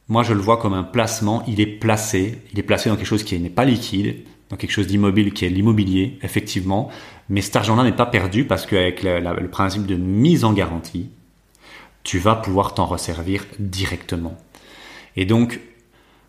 Moi, 0.09 0.23
je 0.23 0.35
le 0.35 0.40
vois 0.40 0.59
comme 0.59 0.75
un 0.75 0.83
placement. 0.83 1.42
Il 1.49 1.59
est 1.59 1.66
placé. 1.66 2.38
Il 2.52 2.59
est 2.59 2.62
placé 2.62 2.90
dans 2.90 2.97
quelque 2.97 3.07
chose 3.07 3.25
qui 3.25 3.38
n'est 3.40 3.49
pas 3.49 3.64
liquide, 3.64 4.16
dans 4.50 4.57
quelque 4.57 4.73
chose 4.73 4.87
d'immobile 4.87 5.33
qui 5.33 5.47
est 5.47 5.49
l'immobilier, 5.49 6.19
effectivement. 6.23 6.90
Mais 7.30 7.40
cet 7.40 7.57
argent-là 7.57 7.83
n'est 7.83 7.92
pas 7.92 8.07
perdu 8.07 8.45
parce 8.45 8.66
qu'avec 8.66 9.02
le 9.02 9.49
principe 9.49 9.87
de 9.87 9.97
mise 9.97 10.45
en 10.45 10.52
garantie, 10.52 11.09
tu 12.02 12.19
vas 12.19 12.35
pouvoir 12.35 12.75
t'en 12.75 12.87
resservir 12.87 13.45
directement. 13.59 14.37
Et 15.16 15.25
donc, 15.25 15.61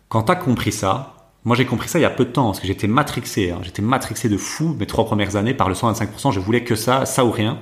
quand 0.08 0.24
tu 0.24 0.32
as 0.32 0.36
compris 0.36 0.72
ça, 0.72 1.30
moi 1.44 1.56
j'ai 1.56 1.64
compris 1.64 1.88
ça 1.88 1.98
il 1.98 2.02
y 2.02 2.06
a 2.06 2.10
peu 2.10 2.24
de 2.24 2.30
temps, 2.30 2.46
parce 2.46 2.60
que 2.60 2.66
j'étais 2.66 2.86
matrixé, 2.86 3.50
hein. 3.50 3.60
j'étais 3.62 3.82
matrixé 3.82 4.28
de 4.28 4.36
fou 4.36 4.76
mes 4.78 4.86
trois 4.86 5.04
premières 5.04 5.36
années 5.36 5.54
par 5.54 5.68
le 5.68 5.74
125%, 5.74 6.32
je 6.32 6.40
voulais 6.40 6.64
que 6.64 6.74
ça, 6.74 7.06
ça 7.06 7.24
ou 7.24 7.30
rien. 7.30 7.58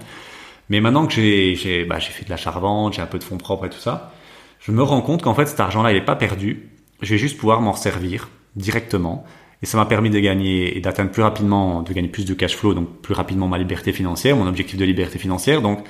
Mais 0.69 0.81
maintenant 0.81 1.07
que 1.07 1.13
j'ai 1.13 1.85
bah, 1.89 1.99
fait 2.01 2.25
de 2.25 2.31
la 2.31 2.37
charvente, 2.37 2.95
j'ai 2.95 3.03
un 3.03 3.07
peu 3.07 3.19
de 3.19 3.25
fonds 3.25 3.39
propres 3.39 3.67
et 3.67 3.71
tout 3.71 3.79
ça, 3.79 4.13
je 4.61 4.73
me 4.73 4.83
rends 4.83 5.03
compte 5.03 5.23
qu'en 5.23 5.35
fait 5.35 5.47
cet 5.47 5.61
argent-là 5.61 5.93
il 5.93 5.95
n'est 5.95 6.05
pas 6.05 6.17
perdu, 6.17 6.71
je 7.03 7.11
vais 7.11 7.19
juste 7.19 7.39
pouvoir 7.39 7.61
m'en 7.61 7.75
servir 7.75 8.29
directement. 8.57 9.25
Et 9.63 9.67
ça 9.67 9.77
m'a 9.77 9.85
permis 9.85 10.09
de 10.09 10.19
gagner 10.19 10.77
et 10.77 10.81
d'atteindre 10.81 11.11
plus 11.11 11.23
rapidement, 11.23 11.83
de 11.83 11.93
gagner 11.93 12.09
plus 12.09 12.25
de 12.25 12.33
cash 12.33 12.57
flow, 12.57 12.73
donc 12.73 13.03
plus 13.03 13.13
rapidement 13.13 13.47
ma 13.47 13.59
liberté 13.59 13.93
financière, 13.93 14.35
mon 14.37 14.47
objectif 14.47 14.79
de 14.79 14.85
liberté 14.87 15.19
financière. 15.19 15.61
Donc 15.61 15.85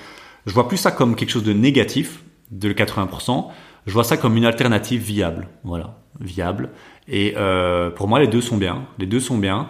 je 0.46 0.52
vois 0.52 0.68
plus 0.68 0.76
ça 0.76 0.90
comme 0.90 1.16
quelque 1.16 1.30
chose 1.30 1.44
de 1.44 1.52
négatif, 1.52 2.22
de 2.50 2.72
80%. 2.72 3.46
Je 3.86 3.92
vois 3.92 4.04
ça 4.04 4.16
comme 4.16 4.36
une 4.36 4.44
alternative 4.44 5.02
viable. 5.02 5.48
Voilà, 5.64 5.98
viable. 6.20 6.70
Et 7.08 7.34
euh, 7.36 7.90
pour 7.90 8.08
moi, 8.08 8.20
les 8.20 8.28
deux 8.28 8.40
sont 8.40 8.56
bien. 8.56 8.84
Les 8.98 9.06
deux 9.06 9.20
sont 9.20 9.38
bien. 9.38 9.68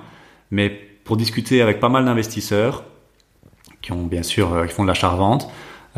Mais 0.51 0.69
pour 1.05 1.17
discuter 1.17 1.63
avec 1.63 1.81
pas 1.81 1.89
mal 1.89 2.05
d'investisseurs 2.05 2.85
qui 3.83 3.93
ont 3.93 4.07
bien 4.07 4.23
sûr, 4.23 4.53
euh, 4.53 4.67
qui 4.67 4.75
font 4.75 4.83
de 4.83 4.89
l'achat-revente, 4.89 5.49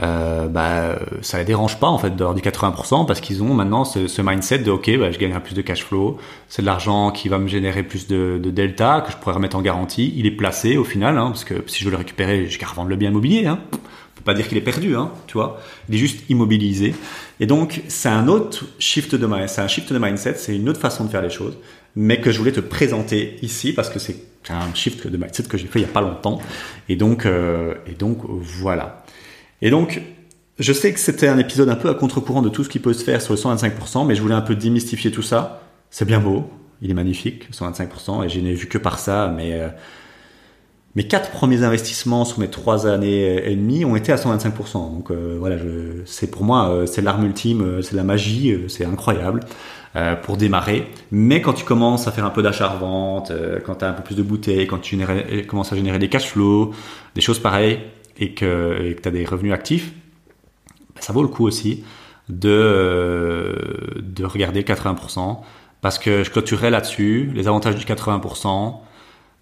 euh, 0.02 0.48
bah, 0.48 0.98
ça 1.20 1.38
les 1.38 1.44
dérange 1.44 1.78
pas 1.78 1.88
en 1.88 1.98
fait 1.98 2.16
d'avoir 2.16 2.34
du 2.34 2.40
80% 2.40 3.04
parce 3.04 3.20
qu'ils 3.20 3.42
ont 3.42 3.52
maintenant 3.52 3.84
ce, 3.84 4.22
mindset 4.22 4.60
de 4.60 4.70
ok, 4.70 4.98
bah, 4.98 5.10
je 5.10 5.18
gagnerai 5.18 5.42
plus 5.42 5.54
de 5.54 5.60
cash 5.60 5.84
flow, 5.84 6.16
c'est 6.48 6.62
de 6.62 6.66
l'argent 6.66 7.10
qui 7.10 7.28
va 7.28 7.38
me 7.38 7.46
générer 7.46 7.82
plus 7.82 8.06
de, 8.06 8.38
delta 8.38 9.02
que 9.04 9.12
je 9.12 9.16
pourrais 9.18 9.34
remettre 9.34 9.56
en 9.56 9.62
garantie. 9.62 10.14
Il 10.16 10.26
est 10.26 10.30
placé 10.30 10.78
au 10.78 10.84
final, 10.84 11.18
hein, 11.18 11.26
parce 11.26 11.44
que 11.44 11.62
si 11.66 11.80
je 11.80 11.84
veux 11.86 11.90
le 11.90 11.98
récupérer, 11.98 12.46
je 12.46 12.58
vais 12.58 12.64
revendre 12.64 12.88
le 12.88 12.96
bien 12.96 13.10
immobilier. 13.10 13.46
Hein 13.46 13.58
pas 14.22 14.34
dire 14.34 14.48
qu'il 14.48 14.58
est 14.58 14.62
perdu, 14.62 14.96
hein, 14.96 15.12
tu 15.26 15.34
vois. 15.34 15.60
Il 15.88 15.94
est 15.94 15.98
juste 15.98 16.24
immobilisé. 16.28 16.94
Et 17.40 17.46
donc, 17.46 17.82
c'est 17.88 18.08
un 18.08 18.28
autre 18.28 18.64
shift 18.78 19.14
de 19.14 19.26
mindset, 19.26 19.48
c'est 19.48 19.60
un 19.62 19.68
shift 19.68 19.92
de 19.92 19.98
mindset, 19.98 20.34
c'est 20.36 20.56
une 20.56 20.68
autre 20.68 20.80
façon 20.80 21.04
de 21.04 21.10
faire 21.10 21.22
les 21.22 21.30
choses, 21.30 21.56
mais 21.96 22.20
que 22.20 22.30
je 22.30 22.38
voulais 22.38 22.52
te 22.52 22.60
présenter 22.60 23.36
ici 23.42 23.72
parce 23.72 23.90
que 23.90 23.98
c'est 23.98 24.16
un 24.48 24.74
shift 24.74 25.06
de 25.06 25.16
mindset 25.16 25.44
que 25.44 25.58
j'ai 25.58 25.66
fait 25.66 25.80
il 25.80 25.82
y 25.82 25.86
a 25.86 25.88
pas 25.88 26.00
longtemps. 26.00 26.40
Et 26.88 26.96
donc, 26.96 27.26
euh, 27.26 27.74
et 27.86 27.92
donc, 27.92 28.18
voilà. 28.28 29.04
Et 29.60 29.70
donc, 29.70 30.00
je 30.58 30.72
sais 30.72 30.92
que 30.92 31.00
c'était 31.00 31.28
un 31.28 31.38
épisode 31.38 31.68
un 31.68 31.76
peu 31.76 31.88
à 31.88 31.94
contre-courant 31.94 32.42
de 32.42 32.48
tout 32.48 32.64
ce 32.64 32.68
qui 32.68 32.78
peut 32.78 32.92
se 32.92 33.04
faire 33.04 33.22
sur 33.22 33.34
le 33.34 33.38
125%, 33.38 34.06
mais 34.06 34.14
je 34.14 34.22
voulais 34.22 34.34
un 34.34 34.42
peu 34.42 34.54
démystifier 34.54 35.10
tout 35.10 35.22
ça. 35.22 35.62
C'est 35.90 36.04
bien 36.04 36.20
beau, 36.20 36.50
il 36.80 36.90
est 36.90 36.94
magnifique, 36.94 37.50
125%, 37.52 38.24
et 38.24 38.28
je 38.28 38.40
n'ai 38.40 38.54
vu 38.54 38.66
que 38.66 38.78
par 38.78 38.98
ça, 38.98 39.32
mais 39.34 39.54
euh, 39.54 39.68
mes 40.94 41.04
quatre 41.04 41.30
premiers 41.30 41.62
investissements 41.62 42.24
sur 42.24 42.38
mes 42.38 42.48
trois 42.48 42.86
années 42.86 43.50
et 43.50 43.56
demie 43.56 43.84
ont 43.84 43.96
été 43.96 44.12
à 44.12 44.16
125%. 44.16 44.72
Donc 44.92 45.10
euh, 45.10 45.36
voilà, 45.38 45.56
c'est 46.04 46.30
pour 46.30 46.44
moi, 46.44 46.68
euh, 46.68 46.86
c'est 46.86 47.00
l'arme 47.00 47.24
ultime, 47.24 47.62
euh, 47.62 47.82
c'est 47.82 47.96
la 47.96 48.04
magie, 48.04 48.54
c'est 48.68 48.84
incroyable 48.84 49.40
pour 50.22 50.38
démarrer. 50.38 50.88
Mais 51.10 51.42
quand 51.42 51.52
tu 51.52 51.66
commences 51.66 52.08
à 52.08 52.12
faire 52.12 52.24
un 52.24 52.30
peu 52.30 52.42
d'achat-revente, 52.42 53.30
quand 53.66 53.74
tu 53.74 53.84
as 53.84 53.90
un 53.90 53.92
peu 53.92 54.02
plus 54.02 54.14
de 54.14 54.22
bouteilles, 54.22 54.66
quand 54.66 54.78
tu 54.78 54.98
commences 55.46 55.70
à 55.70 55.76
générer 55.76 55.98
des 55.98 56.08
cash 56.08 56.28
flows, 56.28 56.72
des 57.14 57.20
choses 57.20 57.38
pareilles, 57.38 57.78
et 58.18 58.32
que 58.32 58.94
tu 58.94 59.06
as 59.06 59.10
des 59.10 59.26
revenus 59.26 59.52
actifs, 59.52 59.92
bah, 60.94 61.02
ça 61.02 61.12
vaut 61.12 61.20
le 61.20 61.28
coup 61.28 61.46
aussi 61.46 61.84
de, 62.30 63.54
de 63.98 64.24
regarder 64.24 64.62
80%. 64.62 65.40
Parce 65.82 65.98
que 65.98 66.24
je 66.24 66.30
clôturerai 66.30 66.70
là-dessus, 66.70 67.30
les 67.34 67.46
avantages 67.46 67.76
du 67.76 67.84
80%, 67.84 68.76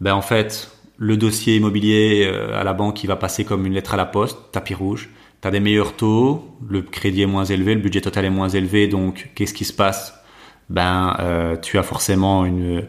ben 0.00 0.14
en 0.14 0.22
fait, 0.22 0.68
le 1.00 1.16
dossier 1.16 1.56
immobilier 1.56 2.28
euh, 2.30 2.60
à 2.60 2.62
la 2.62 2.74
banque 2.74 2.94
qui 2.94 3.06
va 3.06 3.16
passer 3.16 3.44
comme 3.44 3.64
une 3.66 3.72
lettre 3.72 3.94
à 3.94 3.96
la 3.96 4.04
poste, 4.04 4.38
tapis 4.52 4.74
rouge. 4.74 5.08
Tu 5.40 5.48
as 5.48 5.50
des 5.50 5.58
meilleurs 5.58 5.94
taux, 5.94 6.46
le 6.68 6.82
crédit 6.82 7.22
est 7.22 7.26
moins 7.26 7.46
élevé, 7.46 7.74
le 7.74 7.80
budget 7.80 8.02
total 8.02 8.26
est 8.26 8.30
moins 8.30 8.50
élevé, 8.50 8.86
donc 8.86 9.30
qu'est-ce 9.34 9.54
qui 9.54 9.64
se 9.64 9.72
passe? 9.72 10.14
Ben, 10.68 11.16
euh, 11.18 11.56
tu 11.56 11.78
as 11.78 11.82
forcément 11.82 12.44
une, 12.44 12.84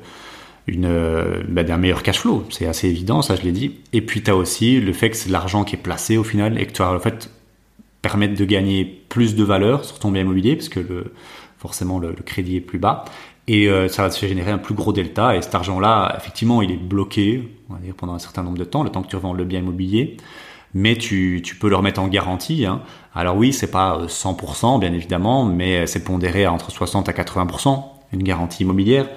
une, 0.68 1.44
ben, 1.48 1.72
un 1.72 1.78
meilleur 1.78 2.04
cash 2.04 2.20
flow, 2.20 2.46
c'est 2.50 2.66
assez 2.66 2.90
évident, 2.90 3.22
ça 3.22 3.38
je 3.38 3.44
l'ai 3.44 3.54
dit. 3.54 3.80
Et 3.94 4.02
puis 4.02 4.22
tu 4.22 4.30
as 4.30 4.36
aussi 4.36 4.82
le 4.82 4.92
fait 4.92 5.10
que 5.10 5.16
c'est 5.16 5.30
l'argent 5.30 5.64
qui 5.64 5.76
est 5.78 5.82
placé 5.82 6.18
au 6.18 6.26
final 6.26 6.60
et 6.60 6.66
que 6.66 6.74
tu 6.74 6.82
vas 6.82 6.92
en 6.94 7.00
fait 7.00 7.32
permettre 8.02 8.36
de 8.36 8.44
gagner 8.44 8.84
plus 9.08 9.36
de 9.36 9.44
valeur 9.46 9.86
sur 9.86 10.00
ton 10.00 10.12
bien 10.12 10.24
immobilier 10.24 10.58
parce 10.58 10.70
que 10.70 11.14
forcément 11.58 11.98
le 11.98 12.12
crédit 12.14 12.58
est 12.58 12.62
plus 12.62 12.80
bas 12.80 13.06
et 13.48 13.68
euh, 13.68 13.88
ça 13.88 14.04
va 14.04 14.12
se 14.12 14.26
générer 14.26 14.52
un 14.52 14.58
plus 14.58 14.76
gros 14.76 14.94
delta. 14.94 15.36
Et 15.36 15.42
cet 15.42 15.56
argent-là, 15.56 16.14
effectivement, 16.18 16.62
il 16.62 16.72
est 16.72 16.78
bloqué, 16.78 17.58
on 17.70 17.74
va 17.74 17.80
dire, 17.80 17.94
pendant 17.96 18.14
un 18.14 18.20
certain 18.20 18.44
nombre 18.44 18.58
de 18.58 18.64
temps, 18.64 18.84
le 18.84 18.90
temps 18.90 19.02
que 19.02 19.08
tu 19.08 19.16
revends 19.16 19.34
le 19.34 19.46
bien 19.46 19.60
immobilier. 19.60 20.18
Mais 20.74 20.96
tu, 20.96 21.44
peux 21.60 21.70
le 21.70 21.76
remettre 21.76 22.00
en 22.00 22.08
garantie. 22.08 22.66
Hein. 22.66 22.82
Alors 23.14 23.36
oui, 23.36 23.52
c'est 23.52 23.72
pas 23.72 24.06
100% 24.08 24.76
euh, 24.76 24.80
bien 24.80 24.94
évidemment, 24.94 25.44
mais 25.44 25.86
c'est 25.86 26.04
pondéré 26.04 26.46
à 26.46 26.54
entre 26.54 26.72
60 26.72 27.10
à 27.10 27.12
80% 27.12 27.84
une 28.14 28.24
garantie 28.24 28.64
immobilière. 28.64 29.10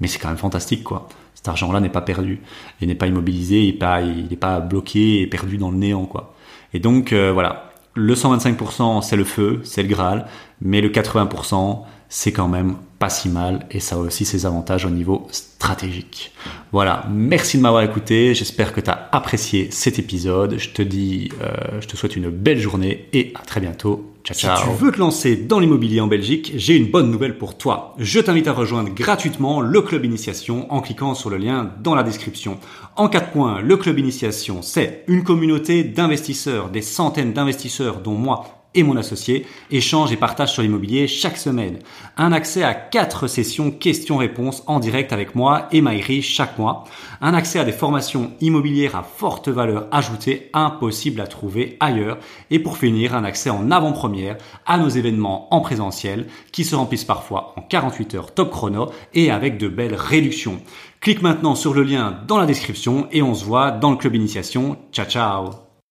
Mais 0.00 0.08
c'est 0.08 0.18
quand 0.18 0.28
même 0.28 0.38
fantastique, 0.38 0.84
quoi. 0.84 1.08
Cet 1.34 1.48
argent-là 1.48 1.80
n'est 1.80 1.88
pas 1.88 2.02
perdu, 2.02 2.40
il 2.80 2.86
n'est 2.86 2.94
pas 2.94 3.08
immobilisé, 3.08 3.62
il 3.62 3.72
n'est 3.72 3.78
pas, 3.78 4.00
il 4.00 4.28
pas 4.38 4.60
bloqué 4.60 5.22
et 5.22 5.26
perdu 5.26 5.58
dans 5.58 5.72
le 5.72 5.76
néant, 5.76 6.04
quoi. 6.04 6.34
Et 6.72 6.78
donc 6.78 7.12
euh, 7.12 7.32
voilà, 7.32 7.72
le 7.94 8.14
125% 8.14 9.02
c'est 9.02 9.16
le 9.16 9.24
feu, 9.24 9.60
c'est 9.64 9.82
le 9.82 9.88
Graal, 9.88 10.26
mais 10.60 10.80
le 10.80 10.88
80% 10.88 11.82
c'est 12.14 12.30
quand 12.30 12.46
même 12.46 12.76
pas 12.98 13.08
si 13.08 13.30
mal 13.30 13.66
et 13.70 13.80
ça 13.80 13.96
a 13.96 13.98
aussi 13.98 14.26
ses 14.26 14.44
avantages 14.44 14.84
au 14.84 14.90
niveau 14.90 15.26
stratégique. 15.30 16.30
Voilà, 16.70 17.06
merci 17.10 17.56
de 17.56 17.62
m'avoir 17.62 17.82
écouté, 17.82 18.34
j'espère 18.34 18.74
que 18.74 18.82
tu 18.82 18.90
as 18.90 19.08
apprécié 19.12 19.70
cet 19.70 19.98
épisode. 19.98 20.58
Je 20.58 20.68
te 20.68 20.82
dis, 20.82 21.30
euh, 21.40 21.80
je 21.80 21.86
te 21.86 21.96
souhaite 21.96 22.14
une 22.14 22.28
belle 22.28 22.60
journée 22.60 23.08
et 23.14 23.32
à 23.34 23.46
très 23.46 23.60
bientôt. 23.60 24.12
Ciao, 24.24 24.36
ciao. 24.36 24.56
Si 24.58 24.62
tu 24.62 24.84
veux 24.84 24.92
te 24.92 24.98
lancer 24.98 25.36
dans 25.36 25.58
l'immobilier 25.58 26.02
en 26.02 26.06
Belgique, 26.06 26.52
j'ai 26.54 26.76
une 26.76 26.90
bonne 26.90 27.10
nouvelle 27.10 27.38
pour 27.38 27.56
toi. 27.56 27.94
Je 27.98 28.20
t'invite 28.20 28.46
à 28.46 28.52
rejoindre 28.52 28.90
gratuitement 28.90 29.62
le 29.62 29.80
club 29.80 30.04
initiation 30.04 30.70
en 30.70 30.82
cliquant 30.82 31.14
sur 31.14 31.30
le 31.30 31.38
lien 31.38 31.72
dans 31.82 31.94
la 31.94 32.02
description. 32.02 32.58
En 32.96 33.08
quatre 33.08 33.30
points, 33.30 33.62
le 33.62 33.78
club 33.78 33.98
initiation, 33.98 34.60
c'est 34.60 35.04
une 35.08 35.24
communauté 35.24 35.82
d'investisseurs, 35.82 36.68
des 36.68 36.82
centaines 36.82 37.32
d'investisseurs 37.32 38.00
dont 38.00 38.14
moi 38.14 38.61
et 38.74 38.82
mon 38.82 38.96
associé 38.96 39.46
échangent 39.70 40.12
et 40.12 40.16
partagent 40.16 40.52
sur 40.52 40.62
l'immobilier 40.62 41.06
chaque 41.06 41.36
semaine. 41.36 41.78
Un 42.16 42.32
accès 42.32 42.62
à 42.62 42.74
quatre 42.74 43.26
sessions 43.26 43.70
questions-réponses 43.70 44.62
en 44.66 44.80
direct 44.80 45.12
avec 45.12 45.34
moi 45.34 45.68
et 45.72 45.80
Maïri 45.80 46.22
chaque 46.22 46.58
mois. 46.58 46.84
Un 47.20 47.34
accès 47.34 47.58
à 47.58 47.64
des 47.64 47.72
formations 47.72 48.32
immobilières 48.40 48.96
à 48.96 49.02
forte 49.02 49.48
valeur 49.48 49.88
ajoutée 49.90 50.50
impossible 50.52 51.20
à 51.20 51.26
trouver 51.26 51.76
ailleurs. 51.80 52.18
Et 52.50 52.58
pour 52.58 52.76
finir, 52.76 53.14
un 53.14 53.24
accès 53.24 53.50
en 53.50 53.70
avant-première 53.70 54.38
à 54.66 54.78
nos 54.78 54.88
événements 54.88 55.52
en 55.54 55.60
présentiel 55.60 56.26
qui 56.52 56.64
se 56.64 56.74
remplissent 56.74 57.04
parfois 57.04 57.54
en 57.56 57.62
48 57.62 58.14
heures 58.14 58.34
top 58.34 58.50
chrono 58.50 58.90
et 59.14 59.30
avec 59.30 59.58
de 59.58 59.68
belles 59.68 59.94
réductions. 59.94 60.60
Clique 61.00 61.22
maintenant 61.22 61.54
sur 61.54 61.74
le 61.74 61.82
lien 61.82 62.18
dans 62.28 62.38
la 62.38 62.46
description 62.46 63.08
et 63.10 63.22
on 63.22 63.34
se 63.34 63.44
voit 63.44 63.72
dans 63.72 63.90
le 63.90 63.96
club 63.96 64.14
initiation. 64.14 64.76
Ciao 64.92 65.06
ciao 65.06 65.71